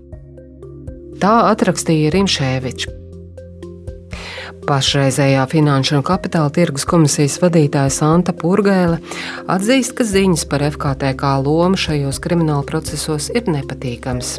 Tā 1.22 1.38
atrakstīja 1.54 2.14
Rimšēvičs. 2.14 3.03
Pašreizējā 4.64 5.44
Finanšu 5.52 5.98
un 5.98 6.04
Kapitāla 6.08 6.52
tirgus 6.54 6.86
komisijas 6.88 7.36
vadītāja 7.42 7.92
Santa 7.92 8.32
Purgēle 8.38 9.02
atzīst, 9.52 9.92
ka 9.98 10.06
ziņas 10.08 10.46
par 10.48 10.64
FKTK 10.70 11.32
lomu 11.44 11.80
šajos 11.80 12.22
krimināla 12.24 12.64
procesos 12.68 13.28
ir 13.36 13.50
nepatīkams. 13.52 14.38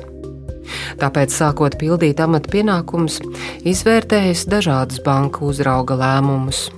Tāpēc, 1.02 1.34
sākot 1.34 1.76
pildīt 1.80 2.22
amata 2.24 2.48
pienākumus, 2.54 3.18
izvērtējusi 3.68 4.48
dažādus 4.48 5.02
banku 5.04 5.50
uzrauga 5.52 5.98
lēmumus. 6.00 6.70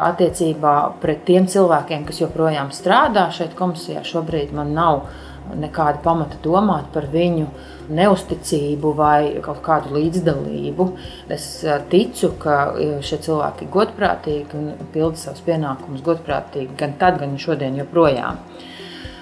Attiecībā 0.00 0.76
pret 1.02 1.26
tiem 1.28 1.50
cilvēkiem, 1.52 2.06
kas 2.08 2.22
joprojām 2.22 2.72
strādā 2.72 3.26
šeit 3.36 3.52
komisijā, 3.58 4.00
šobrīd 4.08 4.56
man 4.56 4.72
nav 4.72 5.04
nekāda 5.52 6.00
pamata 6.00 6.40
domāt 6.40 6.88
par 6.94 7.10
viņu 7.12 7.50
neusticību 7.94 8.92
vai 8.96 9.40
kaut 9.44 9.60
kādu 9.64 9.94
līdzdalību. 9.96 10.86
Es 11.32 11.46
eh, 11.64 11.78
ticu, 11.92 12.32
ka 12.40 12.58
eh, 12.74 12.98
šie 13.04 13.20
cilvēki 13.26 13.66
ir 13.66 13.72
godprātīgi 13.76 14.58
un 14.58 14.90
pilda 14.94 15.20
savus 15.20 15.44
pienākumus 15.46 16.04
godprātīgi 16.06 16.76
gan 16.80 16.96
tad, 17.00 17.20
gan 17.22 17.38
šodien 17.40 17.78
joprojām. 17.80 18.40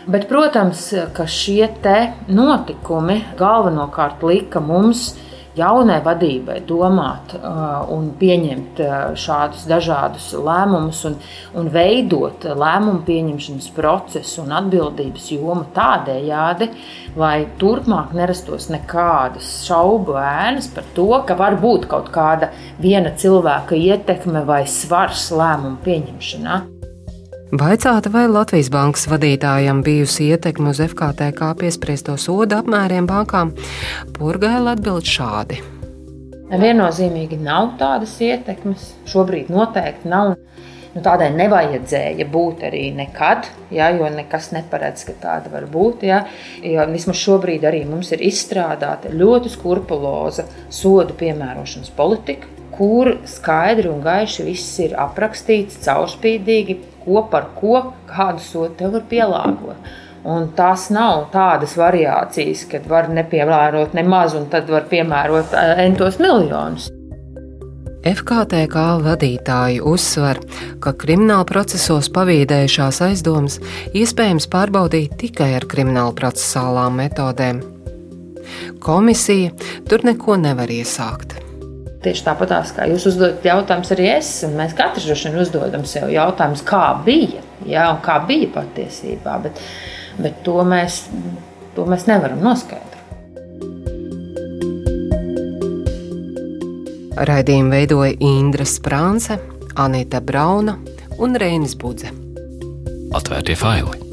Bet, 0.09 0.25
protams, 0.31 0.87
ka 1.13 1.27
šie 1.29 1.67
notikumi 2.33 3.19
galvenokārt 3.37 4.23
lika 4.25 4.61
mums 4.65 5.11
jaunai 5.57 5.99
vadībai 6.05 6.59
domāt 6.69 7.35
uh, 7.39 7.89
un 7.95 8.11
pieņemt 8.19 8.81
uh, 8.85 8.95
šādus 9.19 9.67
dažādus 9.71 10.31
lēmumus 10.37 11.03
un, 11.09 11.19
un 11.59 11.71
veidot 11.73 12.45
lēmumu 12.45 13.03
pieņemšanas 13.09 13.69
procesu 13.77 14.43
un 14.45 14.55
atbildības 14.61 15.29
jomu 15.35 15.67
tādējādi, 15.77 16.71
lai 17.19 17.37
turpmāk 17.61 18.15
nerastos 18.17 18.71
nekādas 18.73 19.51
šaubu 19.67 20.19
ēnas 20.23 20.71
par 20.75 20.89
to, 20.97 21.11
ka 21.27 21.39
var 21.39 21.59
būt 21.63 21.89
kaut 21.91 22.13
kāda 22.15 22.53
viena 22.83 23.15
cilvēka 23.17 23.79
ietekme 23.79 24.45
vai 24.49 24.65
svars 24.69 25.31
lēmumu 25.35 25.81
pieņemšanā. 25.87 26.78
Vaicāta, 27.49 28.11
vai 28.13 28.27
Latvijas 28.29 28.69
bankas 28.69 29.07
vadītājam 29.09 29.79
bijusi 29.81 30.27
ietekme 30.35 30.69
uz 30.75 30.83
FKTK 30.85 31.47
piespriesto 31.57 32.19
sodu 32.21 32.59
apmēriem 32.59 33.07
bankām, 33.09 33.55
Purgaila 34.19 34.75
atbild 34.77 35.09
šādi. 35.09 35.63
Viennozīmīgi 36.53 37.39
nav 37.41 37.71
tādas 37.81 38.13
ietekmes. 38.21 38.91
Šobrīd 39.09 39.49
noteikti 39.49 40.13
nav. 40.13 40.35
Nu, 40.93 41.01
tādai 41.05 41.31
nevajadzēja 41.39 42.27
būt 42.29 42.67
arī 42.69 42.83
nekad, 42.99 43.49
ja, 43.73 43.89
jo 43.97 44.13
nekas 44.13 44.51
neparedz, 44.53 45.07
ka 45.09 45.17
tāda 45.17 45.49
var 45.55 45.65
būt. 45.73 46.05
Ja, 46.05 46.21
jo 46.61 46.85
vismaz 46.93 47.17
šobrīd 47.23 47.65
arī 47.65 47.81
mums 47.89 48.13
ir 48.13 48.27
izstrādāta 48.29 49.09
ļoti 49.09 49.55
skrupuloza 49.57 50.45
sodu 50.69 51.17
piemērošanas 51.17 51.97
politika, 51.97 52.53
kur 52.77 53.15
skaidri 53.25 53.89
un 53.89 54.05
gaiši 54.05 54.49
viss 54.53 54.79
ir 54.85 54.99
aprakstīts, 55.01 55.81
caurspīdīgi, 55.89 56.81
ko 57.09 57.25
par 57.33 57.49
ko, 57.57 57.81
kādu 58.09 58.45
sodu 58.45 58.77
tev 58.77 58.95
var 58.99 59.09
pielāgot. 59.09 59.89
Un 60.29 60.51
tās 60.57 60.89
nav 60.93 61.29
tādas 61.33 61.77
variācijas, 61.79 62.67
kad 62.69 62.87
var 62.91 63.09
nepiemērot 63.09 63.95
nemaz, 63.97 64.37
un 64.37 64.49
tad 64.53 64.69
var 64.69 64.89
piemērot 64.91 65.55
eh, 65.57 65.75
entos 65.87 66.19
miljonus. 66.21 66.91
FKTK 68.09 68.85
vadītāji 69.05 69.81
uzsver, 69.85 70.39
ka 70.83 70.93
krimināla 70.97 71.47
procesos 71.49 72.11
pavīdējušās 72.15 73.01
aizdomas 73.09 73.59
iespējams 73.97 74.47
pārbaudīt 74.53 75.17
tikai 75.23 75.51
ar 75.59 75.67
krimināla 75.71 76.15
procesālām 76.19 77.01
metodēm. 77.03 77.61
Komisija 78.85 79.53
tur 79.91 80.07
neko 80.07 80.39
nevar 80.41 80.71
iesākt. 80.73 81.48
Tieši 81.99 82.23
tāpat 82.29 82.53
kā 82.77 82.87
jūs 82.87 83.09
uzdodat 83.11 83.47
jautājumus, 83.47 83.91
arī 83.97 84.07
es, 84.13 84.31
un 84.47 84.55
mēs 84.59 84.77
katrs 84.79 85.09
droši 85.09 85.33
vien 85.33 85.41
uzdodam 85.43 85.87
sev 85.89 86.13
jautājumus, 86.13 86.63
kā 86.67 86.83
bija, 87.05 87.43
ja, 87.67 87.89
un 87.91 87.99
kā 88.05 88.21
bija 88.29 88.53
patiesībā, 88.55 89.35
bet, 89.43 89.59
bet 90.23 90.39
to, 90.47 90.61
mēs, 90.63 91.03
to 91.75 91.89
mēs 91.91 92.07
nevaram 92.11 92.43
noskaidrot. 92.45 92.87
Raidījumu 97.19 97.75
veidoja 97.75 98.15
Indra 98.23 98.63
Sprānce, 98.63 99.41
Anita 99.75 100.23
Brauna 100.23 100.79
un 101.19 101.35
Reinis 101.35 101.75
Budze. 101.75 102.15
Atvērtie 103.11 103.59
faili! 103.59 104.08